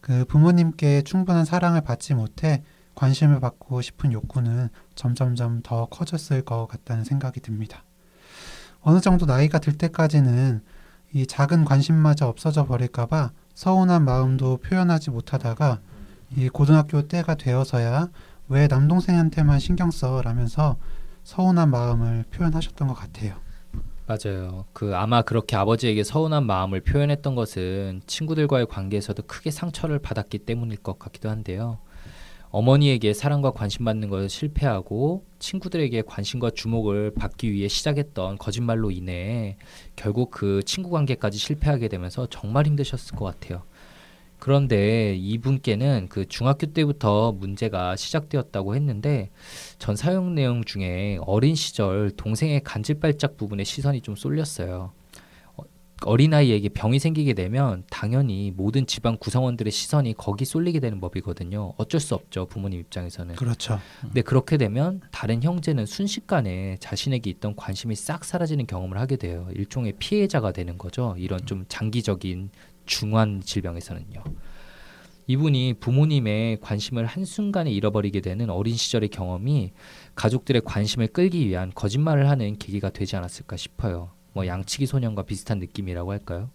그 0.00 0.24
부모님께 0.26 1.02
충분한 1.02 1.44
사랑을 1.44 1.80
받지 1.80 2.14
못해 2.14 2.62
관심을 2.94 3.40
받고 3.40 3.80
싶은 3.80 4.12
욕구는 4.12 4.68
점점점 4.94 5.62
더 5.62 5.86
커졌을 5.86 6.42
것 6.42 6.66
같다는 6.66 7.04
생각이 7.04 7.40
듭니다. 7.40 7.84
어느 8.82 9.00
정도 9.00 9.26
나이가 9.26 9.58
들 9.58 9.76
때까지는 9.76 10.62
이 11.12 11.26
작은 11.26 11.64
관심마저 11.64 12.26
없어져 12.26 12.66
버릴까봐 12.66 13.32
서운한 13.54 14.04
마음도 14.04 14.58
표현하지 14.58 15.10
못하다가 15.10 15.80
이 16.36 16.48
고등학교 16.48 17.08
때가 17.08 17.36
되어서야 17.36 18.10
왜 18.48 18.66
남동생한테만 18.66 19.58
신경 19.58 19.90
써 19.90 20.20
라면서 20.22 20.76
서운한 21.22 21.70
마음을 21.70 22.24
표현하셨던 22.30 22.88
것 22.88 22.94
같아요. 22.94 23.36
맞아요. 24.06 24.66
그 24.74 24.94
아마 24.94 25.22
그렇게 25.22 25.56
아버지에게 25.56 26.04
서운한 26.04 26.44
마음을 26.44 26.82
표현했던 26.82 27.34
것은 27.34 28.02
친구들과의 28.06 28.66
관계에서도 28.66 29.22
크게 29.22 29.50
상처를 29.50 29.98
받았기 29.98 30.40
때문일 30.40 30.78
것 30.78 30.98
같기도 30.98 31.30
한데요. 31.30 31.78
어머니에게 32.50 33.14
사랑과 33.14 33.50
관심 33.50 33.84
받는 33.84 34.10
것을 34.10 34.28
실패하고 34.28 35.24
친구들에게 35.40 36.02
관심과 36.02 36.50
주목을 36.50 37.12
받기 37.14 37.50
위해 37.50 37.66
시작했던 37.66 38.38
거짓말로 38.38 38.92
인해 38.92 39.56
결국 39.96 40.30
그 40.30 40.62
친구 40.64 40.90
관계까지 40.90 41.36
실패하게 41.36 41.88
되면서 41.88 42.28
정말 42.30 42.66
힘드셨을 42.66 43.16
것 43.16 43.24
같아요. 43.24 43.62
그런데 44.44 45.14
이분께는 45.16 46.08
그 46.10 46.28
중학교 46.28 46.66
때부터 46.66 47.32
문제가 47.32 47.96
시작되었다고 47.96 48.74
했는데 48.74 49.30
전 49.78 49.96
사용 49.96 50.34
내용 50.34 50.62
중에 50.64 51.18
어린 51.22 51.54
시절 51.54 52.10
동생의 52.10 52.60
간질발작 52.62 53.38
부분에 53.38 53.64
시선이 53.64 54.02
좀 54.02 54.16
쏠렸어요. 54.16 54.92
어, 55.56 55.62
어린아이에게 56.02 56.68
병이 56.68 56.98
생기게 56.98 57.32
되면 57.32 57.84
당연히 57.88 58.52
모든 58.54 58.86
집안 58.86 59.16
구성원들의 59.16 59.72
시선이 59.72 60.12
거기 60.18 60.44
쏠리게 60.44 60.78
되는 60.78 61.00
법이거든요. 61.00 61.72
어쩔 61.78 61.98
수 61.98 62.14
없죠. 62.14 62.44
부모님 62.44 62.80
입장에서는. 62.80 63.36
그렇죠. 63.36 63.80
근데 64.02 64.20
그렇게 64.20 64.58
되면 64.58 65.00
다른 65.10 65.42
형제는 65.42 65.86
순식간에 65.86 66.76
자신에게 66.80 67.30
있던 67.30 67.56
관심이 67.56 67.94
싹 67.94 68.26
사라지는 68.26 68.66
경험을 68.66 68.98
하게 68.98 69.16
돼요. 69.16 69.48
일종의 69.54 69.94
피해자가 69.98 70.52
되는 70.52 70.76
거죠. 70.76 71.14
이런 71.16 71.46
좀 71.46 71.64
장기적인 71.66 72.50
중환 72.86 73.40
질병에서는요. 73.40 74.22
이분이 75.26 75.74
부모님의 75.80 76.60
관심을 76.60 77.06
한순간에 77.06 77.70
잃어버리게 77.70 78.20
되는 78.20 78.50
어린 78.50 78.74
시절의 78.76 79.08
경험이 79.08 79.72
가족들의 80.14 80.62
관심을 80.64 81.08
끌기 81.08 81.48
위한 81.48 81.72
거짓말을 81.74 82.28
하는 82.28 82.56
계기가 82.58 82.90
되지 82.90 83.16
않았을까 83.16 83.56
싶어요. 83.56 84.10
뭐 84.34 84.46
양치기 84.46 84.86
소년과 84.86 85.22
비슷한 85.22 85.60
느낌이라고 85.60 86.12
할까요? 86.12 86.50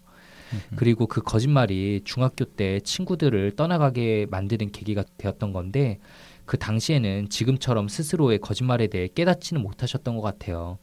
그리고 0.76 1.06
그 1.06 1.22
거짓말이 1.22 2.02
중학교 2.04 2.44
때 2.44 2.80
친구들을 2.80 3.54
떠나가게 3.56 4.26
만드는 4.30 4.72
계기가 4.72 5.04
되었던 5.16 5.52
건데 5.52 5.98
그 6.44 6.58
당시에는 6.58 7.28
지금처럼 7.28 7.88
스스로의 7.88 8.40
거짓말에 8.40 8.88
대해 8.88 9.08
깨닫지는 9.08 9.62
못하셨던 9.62 10.16
것 10.16 10.22
같아요. 10.22 10.78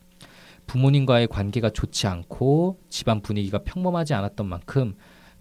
부모님과의 0.68 1.28
관계가 1.28 1.70
좋지 1.70 2.08
않고 2.08 2.80
집안 2.90 3.22
분위기가 3.22 3.60
평범하지 3.60 4.14
않았던 4.14 4.48
만큼 4.48 4.96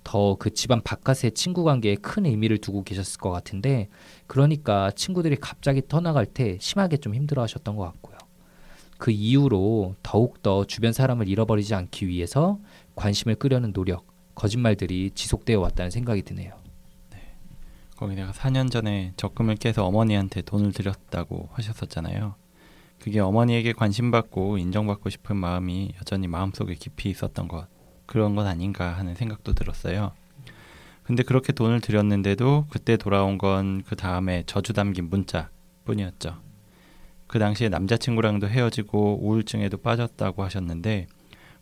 더 0.07 0.37
그 0.39 0.55
집안 0.55 0.81
바깥의 0.83 1.33
친구 1.33 1.65
관계에 1.65 1.97
큰 1.97 2.27
의미를 2.27 2.59
두고 2.59 2.85
계셨을 2.85 3.19
것 3.19 3.31
같은데 3.31 3.89
그러니까 4.29 4.93
친구들이 4.93 5.35
갑자기 5.37 5.83
떠나갈 5.87 6.27
때 6.27 6.59
심하게 6.61 6.97
좀 6.97 7.13
힘들어 7.13 7.43
하셨던 7.43 7.75
것 7.75 7.83
같고요. 7.85 8.17
그 8.99 9.11
이후로 9.11 9.97
더욱더 10.05 10.65
주변 10.65 10.93
사람을 10.93 11.29
잃어버리지 11.29 11.75
않기 11.75 12.07
위해서 12.07 12.61
관심을 12.95 13.35
끌려는 13.35 13.73
노력, 13.73 14.07
거짓말들이 14.37 15.11
지속되어 15.13 15.59
왔다는 15.61 15.91
생각이 15.91 16.23
드네요. 16.23 16.53
거기다가 17.97 18.31
4년 18.33 18.71
전에 18.71 19.13
적금을 19.17 19.57
깨서 19.57 19.85
어머니한테 19.87 20.43
돈을 20.43 20.73
드렸다고 20.73 21.49
하셨었잖아요. 21.53 22.37
그게 23.01 23.19
어머니에게 23.21 23.73
관심받고 23.73 24.59
인정받고 24.59 25.11
싶은 25.11 25.37
마음이 25.37 25.93
여전히 25.99 26.29
마음속에 26.29 26.75
깊이 26.75 27.11
있었던 27.11 27.49
것 27.49 27.67
그런 28.07 28.35
것 28.35 28.47
아닌가 28.47 28.97
하는 28.97 29.15
생각도 29.15 29.53
들었어요. 29.53 30.13
근데 31.03 31.23
그렇게 31.23 31.53
돈을 31.53 31.81
드렸는데도 31.81 32.67
그때 32.69 32.97
돌아온 32.97 33.39
건 33.39 33.83
그 33.87 33.95
다음에 33.95 34.43
저주 34.47 34.73
담긴 34.73 35.09
문자 35.09 35.51
뿐이었죠. 35.85 36.37
그 37.27 37.39
당시에 37.39 37.69
남자친구랑도 37.69 38.49
헤어지고 38.49 39.21
우울증에도 39.23 39.79
빠졌다고 39.79 40.43
하셨는데 40.45 41.07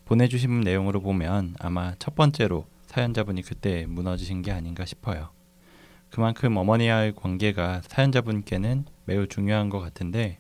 보내주신 0.05 0.61
내용으로 0.61 1.01
보면 1.01 1.57
아마 1.59 1.95
첫 1.99 2.15
번째로 2.15 2.67
사연자분이 2.87 3.43
그때 3.43 3.87
무너지신 3.87 4.43
게 4.43 4.53
아닌가 4.53 4.85
싶어요. 4.85 5.31
그만큼 6.11 6.57
어머니와의 6.57 7.15
관계가 7.17 7.83
사연자분께는 7.87 8.85
매우 9.05 9.27
중요한 9.27 9.69
것 9.69 9.81
같은데 9.81 10.39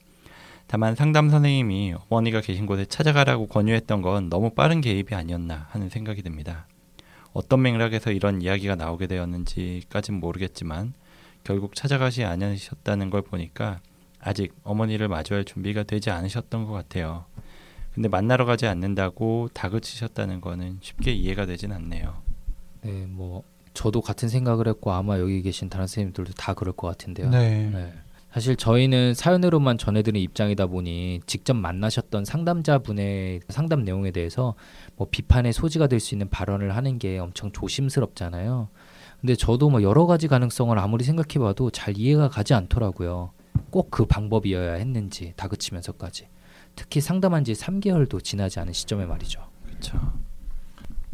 다만 0.66 0.94
상담 0.94 1.30
선생님이 1.30 1.94
어머니가 2.08 2.40
계신 2.40 2.66
곳에 2.66 2.84
찾아가라고 2.86 3.46
권유했던 3.46 4.02
건 4.02 4.28
너무 4.28 4.50
빠른 4.50 4.80
개입이 4.80 5.14
아니었나 5.14 5.66
하는 5.70 5.88
생각이 5.88 6.22
듭니다. 6.22 6.66
어떤 7.32 7.62
맥락에서 7.62 8.12
이런 8.12 8.42
이야기가 8.42 8.76
나오게 8.76 9.06
되었는지까진 9.06 10.14
모르겠지만 10.14 10.94
결국 11.42 11.74
찾아가지 11.74 12.24
않으셨다는 12.24 13.10
걸 13.10 13.22
보니까 13.22 13.80
아직 14.20 14.54
어머니를 14.62 15.08
마주할 15.08 15.44
준비가 15.44 15.82
되지 15.82 16.10
않으셨던 16.10 16.64
것 16.64 16.72
같아요. 16.72 17.26
근데 17.92 18.08
만나러 18.08 18.44
가지 18.44 18.66
않는다고 18.66 19.50
다그치셨다는 19.52 20.40
거는 20.40 20.78
쉽게 20.80 21.12
이해가 21.12 21.46
되진 21.46 21.72
않네요. 21.72 22.22
네, 22.82 23.06
뭐 23.06 23.44
저도 23.74 24.00
같은 24.00 24.28
생각을 24.28 24.66
했고 24.68 24.92
아마 24.92 25.18
여기 25.18 25.42
계신 25.42 25.68
다른 25.68 25.86
선생님들도 25.86 26.32
다 26.32 26.54
그럴 26.54 26.74
것 26.74 26.88
같은데요. 26.88 27.30
네. 27.30 27.70
네. 27.72 27.92
사실 28.34 28.56
저희는 28.56 29.14
사연으로만 29.14 29.78
전해드린 29.78 30.20
입장이다 30.20 30.66
보니 30.66 31.20
직접 31.24 31.54
만나셨던 31.54 32.24
상담자분의 32.24 33.42
상담 33.48 33.84
내용에 33.84 34.10
대해서 34.10 34.56
뭐 34.96 35.06
비판의 35.08 35.52
소지가 35.52 35.86
될 35.86 36.00
수 36.00 36.16
있는 36.16 36.28
발언을 36.28 36.74
하는 36.74 36.98
게 36.98 37.20
엄청 37.20 37.52
조심스럽잖아요. 37.52 38.70
근데 39.20 39.36
저도 39.36 39.70
뭐 39.70 39.82
여러 39.84 40.06
가지 40.06 40.26
가능성을 40.26 40.76
아무리 40.76 41.04
생각해봐도 41.04 41.70
잘 41.70 41.96
이해가 41.96 42.28
가지 42.28 42.54
않더라고요. 42.54 43.30
꼭 43.70 43.90
그 43.90 44.04
방법이어야 44.04 44.72
했는지 44.74 45.32
다그치면서까지. 45.36 46.26
특히 46.74 47.00
상담한 47.00 47.44
지 47.44 47.52
3개월도 47.52 48.24
지나지 48.24 48.58
않은 48.58 48.72
시점에 48.72 49.06
말이죠. 49.06 49.42
그렇죠. 49.64 50.12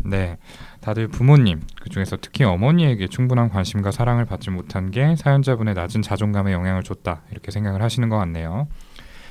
네, 0.04 0.38
다들 0.80 1.08
부모님, 1.08 1.60
그 1.80 1.88
중에서 1.90 2.16
특히 2.20 2.44
어머니에게 2.44 3.08
충분한 3.08 3.48
관심과 3.48 3.90
사랑을 3.90 4.24
받지 4.24 4.50
못한 4.50 4.90
게 4.90 5.14
사연자분의 5.16 5.74
낮은 5.74 6.02
자존감에 6.02 6.52
영향을 6.52 6.82
줬다 6.82 7.22
이렇게 7.30 7.50
생각을 7.50 7.82
하시는 7.82 8.08
것 8.08 8.16
같네요. 8.16 8.66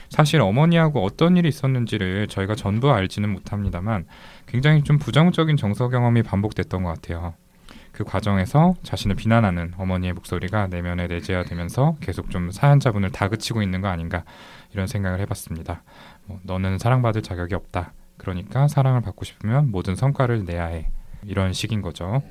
사실 0.09 0.41
어머니하고 0.41 1.03
어떤 1.03 1.37
일이 1.37 1.47
있었는지를 1.49 2.27
저희가 2.27 2.55
전부 2.55 2.91
알지는 2.91 3.29
못합니다만 3.29 4.05
굉장히 4.47 4.83
좀 4.83 4.97
부정적인 4.97 5.55
정서 5.57 5.89
경험이 5.89 6.23
반복됐던 6.23 6.83
것 6.83 6.89
같아요. 6.89 7.35
그 7.91 8.03
과정에서 8.03 8.75
자신을 8.83 9.15
비난하는 9.15 9.73
어머니의 9.77 10.13
목소리가 10.13 10.67
내면에 10.67 11.07
내재화되면서 11.07 11.97
계속 11.99 12.29
좀 12.29 12.49
사연자분을 12.51 13.11
다그치고 13.11 13.61
있는 13.61 13.81
거 13.81 13.87
아닌가 13.89 14.23
이런 14.73 14.87
생각을 14.87 15.19
해봤습니다. 15.19 15.83
뭐, 16.25 16.39
너는 16.43 16.77
사랑받을 16.77 17.21
자격이 17.21 17.55
없다. 17.55 17.93
그러니까 18.19 18.67
사랑을 18.67 19.01
받고 19.01 19.25
싶으면 19.25 19.71
모든 19.71 19.95
성과를 19.95 20.45
내야 20.45 20.65
해. 20.65 20.89
이런 21.25 21.53
식인 21.53 21.81
거죠. 21.81 22.21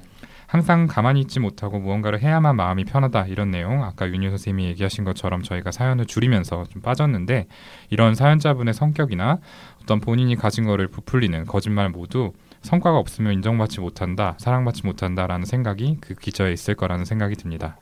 항상 0.46 0.87
가만히 0.87 1.20
있지 1.20 1.40
못하고 1.40 1.79
무언가를 1.79 2.22
해야만 2.22 2.57
마음이 2.57 2.85
편하다 2.87 3.27
이런 3.27 3.51
내용 3.51 3.85
아까 3.85 4.09
윤유 4.09 4.31
선생님이 4.31 4.70
얘기하신 4.70 5.05
것처럼 5.05 5.42
저희가 5.42 5.72
사연을 5.72 6.07
줄이면서 6.07 6.64
좀 6.70 6.81
빠졌는데 6.81 7.48
이런 7.90 8.14
사연자분의 8.14 8.72
성격이나 8.72 9.40
어떤 9.83 10.01
본인이 10.01 10.37
가진 10.37 10.64
거를 10.64 10.88
부풀리는 10.88 11.44
거짓말 11.44 11.90
모두 11.90 12.33
성과가 12.62 12.96
없으면 12.96 13.35
인정받지 13.35 13.81
못한다 13.81 14.37
사랑받지 14.38 14.87
못한다라는 14.87 15.44
생각이 15.44 15.98
그 16.01 16.14
기저에 16.14 16.53
있을 16.55 16.74
거라는 16.74 17.05
생각이 17.05 17.35
듭니다. 17.35 17.77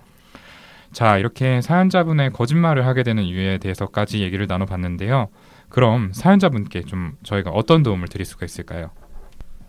자 0.90 1.18
이렇게 1.18 1.60
사연자분의 1.60 2.32
거짓말을 2.32 2.84
하게 2.84 3.04
되는 3.04 3.22
이유에 3.22 3.58
대해서까지 3.58 4.22
얘기를 4.22 4.48
나눠봤는데요. 4.48 5.28
그럼 5.68 6.12
사연자분께 6.12 6.82
좀 6.82 7.16
저희가 7.22 7.50
어떤 7.50 7.82
도움을 7.82 8.08
드릴 8.08 8.24
수가 8.24 8.46
있을까요? 8.46 8.90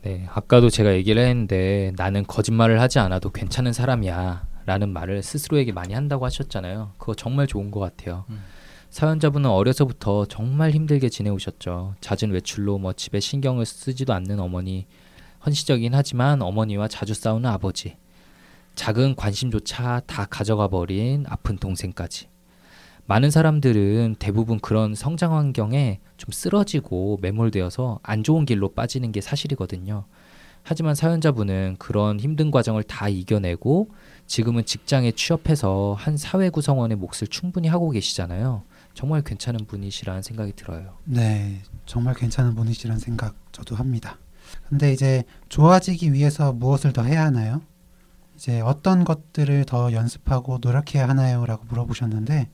네, 0.04 0.28
아까도 0.32 0.70
제가 0.70 0.94
얘기를 0.94 1.22
했는데 1.22 1.92
나는 1.98 2.24
거짓말을 2.26 2.80
하지 2.80 3.00
않아도 3.00 3.30
괜찮은 3.32 3.74
사람이야 3.74 4.48
라는 4.66 4.90
말을 4.90 5.24
스스로에게 5.24 5.72
많이 5.72 5.94
한다고 5.94 6.26
하셨잖아요. 6.26 6.94
그거 6.98 7.14
정말 7.14 7.48
좋은 7.48 7.72
것 7.72 7.80
같아요. 7.80 8.26
음. 8.30 8.44
사연자분은 8.90 9.50
어려서부터 9.50 10.26
정말 10.26 10.72
힘들게 10.72 11.10
지내오셨죠. 11.10 11.96
잦은 12.00 12.32
외출로 12.32 12.78
뭐 12.78 12.94
집에 12.94 13.20
신경을 13.20 13.66
쓰지도 13.66 14.14
않는 14.14 14.40
어머니, 14.40 14.88
헌시적이긴 15.46 15.94
하지만 15.94 16.42
어머니와 16.42 16.88
자주 16.88 17.14
싸우는 17.14 17.50
아버지, 17.50 17.98
작은 18.76 19.16
관심조차 19.16 20.02
다 20.06 20.26
가져가 20.26 20.68
버린 20.68 21.26
아픈 21.28 21.58
동생까지. 21.58 22.30
많은 23.08 23.32
사람들은 23.32 24.18
대부분 24.20 24.60
그런 24.60 24.94
성장 24.94 25.34
환경에 25.34 26.00
좀 26.18 26.32
쓰러지고 26.32 27.20
매몰되어서 27.22 28.02
안 28.04 28.22
좋은 28.22 28.46
길로 28.46 28.74
빠지는 28.74 29.14
게 29.14 29.22
사실이거든요. 29.22 30.04
하지만 30.62 30.94
사연자분은 30.94 31.78
그런 31.80 32.20
힘든 32.20 32.52
과정을 32.52 32.84
다 32.84 33.08
이겨내고 33.08 33.90
지금은 34.26 34.66
직장에 34.66 35.14
취업해서 35.14 35.96
한 35.98 36.18
사회 36.18 36.50
구성원의 36.50 36.98
몫을 36.98 37.30
충분히 37.30 37.70
하고 37.70 37.90
계시잖아요. 37.92 38.64
정말 38.94 39.22
괜찮은 39.22 39.66
분이시라는 39.68 40.22
생각이 40.22 40.52
들어요. 40.58 40.98
네, 41.06 41.62
정말 41.86 42.14
괜찮은 42.14 42.56
분이시라는 42.56 43.00
생각 43.00 43.36
저도 43.54 43.78
합니다. 43.78 44.18
근데 44.68 44.92
이제 44.92 45.24
좋아지기 45.48 46.12
위해서 46.12 46.52
무엇을 46.52 46.92
더 46.92 47.04
해야 47.04 47.24
하나요? 47.24 47.62
이제 48.36 48.60
어떤 48.60 49.06
것들을 49.06 49.64
더 49.64 49.94
연습하고 49.94 50.60
노력해야 50.62 51.08
하나요?라고 51.08 51.64
물어보셨는데 51.70 52.50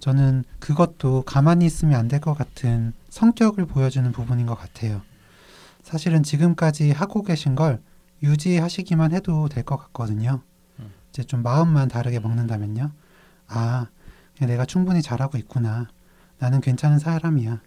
저는 0.00 0.44
그것도 0.58 1.22
가만히 1.22 1.66
있으면 1.66 1.98
안 1.98 2.08
될 2.08 2.20
것 2.20 2.34
같은 2.34 2.92
성격을 3.08 3.66
보여주는 3.66 4.10
부분인 4.12 4.46
것 4.46 4.54
같아요. 4.54 5.02
사실은 5.82 6.22
지금까지 6.22 6.90
하고 6.92 7.22
계신 7.22 7.54
걸 7.54 7.80
유지하시기만 8.22 9.12
해도 9.12 9.48
될 9.48 9.64
것 9.64 9.76
같거든요. 9.76 10.42
음. 10.80 10.92
이제 11.10 11.22
좀 11.22 11.42
마음만 11.42 11.88
다르게 11.88 12.18
먹는다면요. 12.20 12.90
아, 13.48 13.86
내가 14.40 14.64
충분히 14.66 15.02
잘하고 15.02 15.38
있구나. 15.38 15.88
나는 16.38 16.60
괜찮은 16.60 16.98
사람이야. 16.98 17.60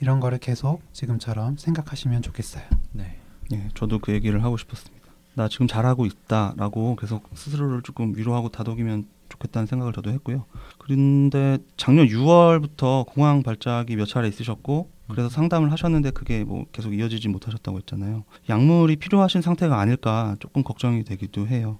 이런 0.00 0.20
거를 0.20 0.38
계속 0.38 0.82
지금처럼 0.92 1.56
생각하시면 1.56 2.22
좋겠어요. 2.22 2.64
네. 2.92 3.18
예, 3.52 3.68
저도 3.74 3.98
그 3.98 4.12
얘기를 4.12 4.42
하고 4.44 4.56
싶었습니다. 4.56 5.06
나 5.34 5.48
지금 5.48 5.66
잘하고 5.68 6.06
있다라고 6.06 6.96
계속 6.96 7.28
스스로를 7.34 7.82
조금 7.82 8.16
위로하고 8.16 8.48
다독이면 8.48 9.06
좋겠다는 9.28 9.66
생각을 9.66 9.92
저도 9.92 10.10
했고요. 10.10 10.44
그런데 10.78 11.58
작년 11.76 12.06
6월부터 12.06 13.06
공황 13.06 13.42
발작이 13.42 13.96
몇 13.96 14.06
차례 14.06 14.28
있으셨고 14.28 14.90
그래서 15.10 15.28
상담을 15.28 15.72
하셨는데 15.72 16.10
그게 16.10 16.44
뭐 16.44 16.66
계속 16.72 16.94
이어지지 16.94 17.28
못하셨다고 17.28 17.78
했잖아요. 17.78 18.24
약물이 18.48 18.96
필요하신 18.96 19.40
상태가 19.40 19.80
아닐까 19.80 20.36
조금 20.40 20.62
걱정이 20.62 21.04
되기도 21.04 21.46
해요. 21.46 21.78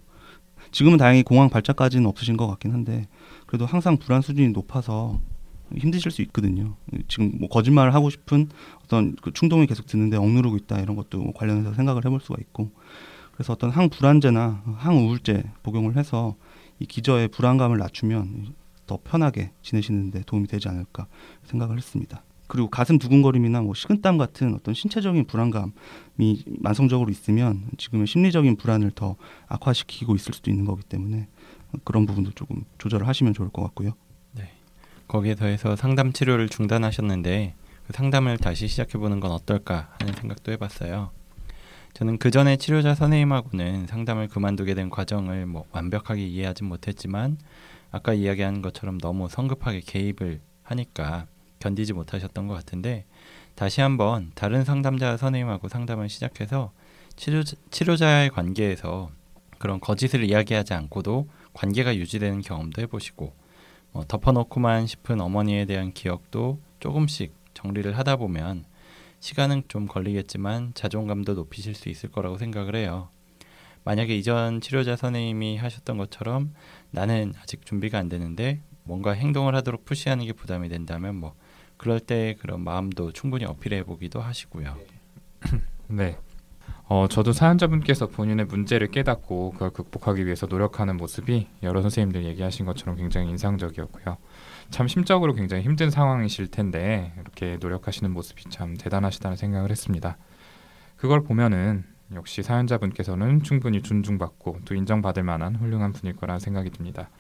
지금은 0.71 0.99
다행히 0.99 1.23
공황 1.23 1.49
발작까지는 1.49 2.07
없으신 2.07 2.37
것 2.37 2.47
같긴 2.47 2.73
한데 2.73 3.07
그래도 3.47 3.67
항상 3.67 3.97
불안 3.97 4.23
수준이 4.23 4.51
높아서 4.51 5.21
힘드실 5.77 6.11
수 6.11 6.23
있거든요. 6.23 6.77
지금 7.09 7.33
뭐 7.39 7.49
거짓말을 7.49 7.95
하고 7.95 8.11
싶은 8.11 8.49
어떤 8.85 9.15
그 9.17 9.33
충동이 9.33 9.67
계속 9.67 9.87
드는데 9.87 10.17
억누르고 10.17 10.57
있다 10.57 10.81
이런 10.81 10.97
것도 10.97 11.19
뭐 11.19 11.33
관련해서 11.35 11.75
생각을 11.75 12.05
해볼 12.05 12.21
수가 12.21 12.37
있고 12.41 12.71
그래서 13.33 13.53
어떤 13.53 13.71
항불안제나 13.71 14.63
항우울제 14.79 15.45
복용을 15.63 15.97
해서 15.97 16.35
이 16.79 16.87
기저의 16.87 17.29
불안감을 17.29 17.79
낮추면 17.79 18.55
더 18.87 18.99
편하게 19.03 19.53
지내시는데 19.63 20.23
도움이 20.27 20.47
되지 20.47 20.69
않을까 20.69 21.07
생각을 21.45 21.77
했습니다. 21.77 22.23
그리고 22.47 22.69
가슴 22.71 22.99
두근거림이나 22.99 23.61
뭐 23.61 23.75
식은땀 23.75 24.17
같은 24.17 24.55
어떤 24.55 24.75
신체적인 24.75 25.27
불안감이 25.27 26.45
만성적으로 26.61 27.11
있으면 27.11 27.69
지금의 27.77 28.07
심리적인 28.07 28.57
불안을 28.57 28.91
더 28.93 29.17
악화시키고 29.49 30.15
있을 30.17 30.33
수도 30.33 30.51
있는 30.51 30.65
거기 30.65 30.83
때문에 30.83 31.29
그런 31.85 32.07
부분도 32.07 32.33
조금 32.33 32.65
조절을 32.79 33.07
하시면 33.07 33.35
좋을 33.35 33.51
것 33.51 33.63
같고요. 33.63 33.93
거기에 35.09 35.35
더해서 35.35 35.77
상담 35.77 36.13
치료를 36.13 36.49
중단하셨는데 36.49 37.55
그 37.87 37.93
상담을 37.93 38.37
다시 38.37 38.69
시작해 38.69 38.99
보는 38.99 39.21
건 39.21 39.31
어떨까 39.33 39.95
하는 39.99 40.15
생각도 40.15 40.53
해봤어요. 40.53 41.11
저는 41.95 42.19
그 42.19 42.31
전에 42.31 42.57
치료자 42.57 42.95
선생님하고는 42.95 43.87
상담을 43.87 44.29
그만두게 44.29 44.75
된 44.75 44.89
과정을 44.91 45.47
뭐 45.47 45.65
완벽하게 45.73 46.27
이해하진 46.27 46.67
못했지만 46.67 47.39
아까 47.91 48.13
이야기한 48.13 48.63
것처럼 48.63 48.99
너무 48.99 49.29
성급하게 49.29 49.81
개입을 49.81 50.41
하니까 50.63 51.27
견디지 51.59 51.93
못하셨던 51.93 52.47
것 52.47 52.55
같은데 52.55 53.05
다시 53.55 53.81
한번 53.81 54.31
다른 54.35 54.65
상담자 54.65 55.17
선생님하고 55.17 55.69
상담을 55.69 56.09
시작해서 56.09 56.71
치료, 57.17 57.43
치료자의 57.43 58.31
관계에서 58.31 59.11
그런 59.59 59.81
거짓을 59.81 60.25
이야기하지 60.25 60.75
않고도 60.75 61.29
관계가 61.53 61.97
유지되는 61.97 62.43
경험도 62.43 62.81
해보시고 62.83 63.33
뭐 63.93 64.05
덮어놓고만 64.07 64.87
싶은 64.87 65.21
어머니에 65.21 65.65
대한 65.65 65.93
기억도 65.93 66.61
조금씩 66.79 67.35
정리를 67.55 67.97
하다 67.99 68.17
보면 68.17 68.65
시간은 69.21 69.65
좀 69.69 69.87
걸리겠지만 69.87 70.73
자존감도 70.75 71.35
높이실 71.35 71.75
수 71.75 71.89
있을 71.89 72.11
거라고 72.11 72.39
생각을 72.39 72.77
해요. 72.77 73.09
만약에 73.85 74.17
이전 74.17 74.61
치료자 74.61 74.97
선생님이 74.97 75.57
하셨던 75.57 75.97
것처럼 75.97 76.55
나는 76.91 77.33
아직 77.43 77.65
준비가 77.65 77.99
안 77.99 78.09
되는데 78.09 78.61
뭔가 78.85 79.13
행동을 79.13 79.55
하도록 79.57 79.85
푸시하는 79.85 80.25
게 80.27 80.33
부담이 80.33 80.69
된다면 80.69 81.17
뭐 81.17 81.35
그럴 81.77 82.01
때 82.01 82.37
그런 82.41 82.63
마음도 82.63 83.13
충분히 83.13 83.45
어필해 83.45 83.85
보기도 83.85 84.21
하시고요. 84.21 84.77
네. 85.89 86.19
어, 86.89 87.07
저도 87.09 87.33
사연자분께서 87.33 88.09
본인의 88.09 88.47
문제를 88.47 88.91
깨닫고 88.91 89.53
그걸 89.53 89.71
극복하기 89.71 90.25
위해서 90.25 90.47
노력하는 90.47 90.97
모습이 90.97 91.47
여러 91.63 91.83
선생님들 91.83 92.25
얘기하신 92.25 92.67
것처럼 92.67 92.97
굉장히 92.97 93.29
인상적이었고요. 93.31 94.17
참 94.71 94.87
심적으로 94.87 95.35
굉장히 95.35 95.63
힘든 95.63 95.91
상황이실 95.91 96.49
텐데 96.49 97.13
이렇게 97.21 97.57
노력하시는 97.61 98.11
모습이 98.11 98.45
참 98.51 98.77
대단하시다는 98.77 99.37
생각을 99.37 99.71
했습니다. 99.71 100.17
그걸 100.97 101.23
보면은 101.23 101.85
역시 102.15 102.43
사연자분께서는 102.43 103.43
충분히 103.43 103.83
존중받고 103.83 104.61
또 104.65 104.75
인정받을 104.75 105.23
만한 105.23 105.57
훌륭한 105.57 105.93
분일 105.93 106.17
거라는 106.17 106.41
생각이 106.41 106.71
듭니다. 106.71 107.11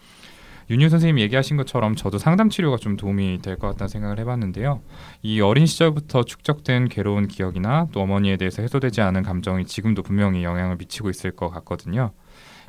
윤유 0.70 0.90
선생님 0.90 1.18
얘기하신 1.20 1.56
것처럼 1.56 1.94
저도 1.96 2.18
상담 2.18 2.50
치료가 2.50 2.76
좀 2.76 2.96
도움이 2.96 3.40
될 3.40 3.56
것 3.56 3.68
같다는 3.68 3.88
생각을 3.88 4.18
해봤는데요. 4.18 4.82
이 5.22 5.40
어린 5.40 5.64
시절부터 5.64 6.24
축적된 6.24 6.88
괴로운 6.90 7.26
기억이나 7.26 7.86
또 7.92 8.02
어머니에 8.02 8.36
대해서 8.36 8.60
해소되지 8.60 9.00
않은 9.00 9.22
감정이 9.22 9.64
지금도 9.64 10.02
분명히 10.02 10.44
영향을 10.44 10.76
미치고 10.76 11.08
있을 11.08 11.30
것 11.30 11.48
같거든요. 11.48 12.12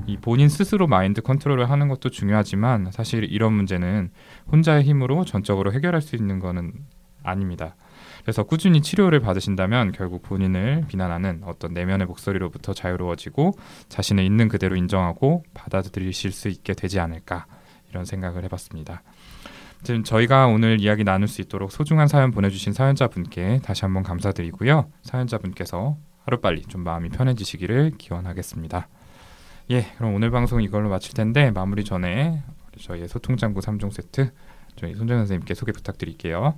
이 0.07 0.17
본인 0.17 0.49
스스로 0.49 0.87
마인드 0.87 1.21
컨트롤을 1.21 1.69
하는 1.69 1.87
것도 1.87 2.09
중요하지만 2.09 2.91
사실 2.91 3.23
이런 3.23 3.53
문제는 3.53 4.11
혼자의 4.51 4.83
힘으로 4.83 5.25
전적으로 5.25 5.71
해결할 5.73 6.01
수 6.01 6.15
있는 6.15 6.39
것은 6.39 6.73
아닙니다. 7.23 7.75
그래서 8.21 8.43
꾸준히 8.43 8.81
치료를 8.81 9.19
받으신다면 9.19 9.91
결국 9.91 10.23
본인을 10.23 10.85
비난하는 10.87 11.41
어떤 11.45 11.73
내면의 11.73 12.07
목소리로부터 12.07 12.73
자유로워지고 12.73 13.53
자신을 13.89 14.23
있는 14.23 14.47
그대로 14.47 14.75
인정하고 14.75 15.43
받아들이실 15.53 16.31
수 16.31 16.47
있게 16.49 16.73
되지 16.73 16.99
않을까 16.99 17.45
이런 17.89 18.05
생각을 18.05 18.43
해봤습니다. 18.43 19.03
지금 19.81 20.03
저희가 20.03 20.47
오늘 20.47 20.81
이야기 20.81 21.03
나눌 21.03 21.27
수 21.27 21.41
있도록 21.41 21.71
소중한 21.71 22.07
사연 22.07 22.31
보내주신 22.31 22.73
사연자분께 22.73 23.61
다시 23.63 23.85
한번 23.85 24.03
감사드리고요. 24.03 24.91
사연자분께서 25.03 25.97
하루빨리 26.25 26.63
좀 26.63 26.83
마음이 26.83 27.09
편해지시기를 27.09 27.93
기원하겠습니다. 27.97 28.87
예, 29.71 29.85
그럼 29.97 30.15
오늘 30.15 30.31
방송 30.31 30.63
이걸로 30.63 30.89
마칠 30.89 31.13
텐데 31.13 31.51
마무리 31.51 31.83
전에 31.83 32.41
저희의 32.79 33.07
소통창구 33.07 33.59
3종 33.59 33.91
세트 33.91 34.31
저희 34.77 34.95
손정 34.95 35.19
선생님께 35.19 35.53
소개 35.53 35.71
부탁드릴게요. 35.71 36.57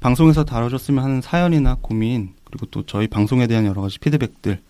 방송에서 0.00 0.44
다뤄줬으면 0.44 1.04
하는 1.04 1.20
사연이나 1.20 1.76
고민 1.82 2.34
그리고 2.44 2.64
또 2.66 2.86
저희 2.86 3.08
방송에 3.08 3.46
대한 3.46 3.66
여러 3.66 3.82
가지 3.82 3.98
피드백들 3.98 4.62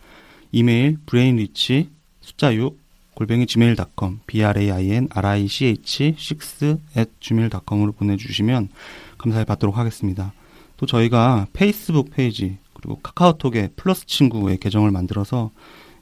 이메일 0.51 0.97
brainrich 1.07 1.91
숫자 2.21 2.53
6 2.53 2.77
골뱅이 3.15 3.47
gmail.com 3.47 4.19
b 4.27 4.43
r 4.43 4.61
a 4.61 4.71
i 4.73 4.91
n 4.91 5.09
r 5.13 5.29
i 5.29 5.47
c 5.47 5.67
h 5.67 6.03
6 6.03 6.79
at 6.97 7.11
gmail.com으로 7.21 7.93
보내주시면 7.93 8.69
감사히 9.17 9.45
받도록 9.45 9.79
하겠습니다. 9.79 10.33
또 10.77 10.87
저희가 10.87 11.47
페이스북 11.53 12.11
페이지 12.11 12.59
그리고 12.75 12.99
카카오톡에 13.01 13.71
플러스 13.77 14.07
친구의 14.07 14.59
계정을 14.59 14.91
만들어서 14.91 15.53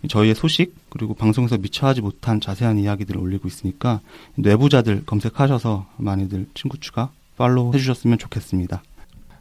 저희의 0.09 0.34
소식 0.34 0.74
그리고 0.90 1.14
방송에서 1.14 1.57
미처 1.59 1.86
하지 1.86 2.00
못한 2.00 2.40
자세한 2.40 2.78
이야기들을 2.78 3.20
올리고 3.20 3.48
있으니까 3.48 4.00
내부자들 4.36 5.05
검색하셔서 5.07 5.86
많이들 5.96 6.46
친구 6.55 6.78
추가 6.78 7.11
팔로우 7.36 7.72
해주셨으면 7.74 8.18
좋겠습니다. 8.18 8.82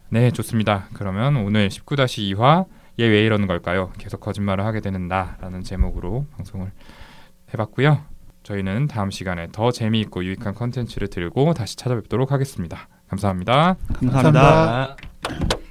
네, 0.09 0.32
좋습니다. 0.32 0.88
그러면 0.93 1.38
오늘 1.38 1.70
19-2화 1.70 2.66
얘 2.99 3.07
왜 3.07 3.26
이러는 3.26 3.47
걸까요? 3.47 3.91
계속 3.97 4.20
거짓말을 4.20 4.66
하게 4.66 4.80
되는 4.80 5.07
나라는 5.07 5.64
제목으로 5.64 6.26
방송을 6.38 6.72
해봤고요. 7.53 8.01
저희는 8.43 8.88
다음 8.88 9.09
시간에 9.09 9.47
더 9.51 9.72
재미있고 9.72 10.24
유익한 10.26 10.53
컨텐츠를 10.53 11.07
들고 11.07 11.53
다시 11.53 11.78
찾아뵙도록 11.78 12.32
하겠습니다 12.32 12.88
감사합니다. 13.07 13.78
감사합니다. 13.99 14.95
감사합니다. 15.24 15.62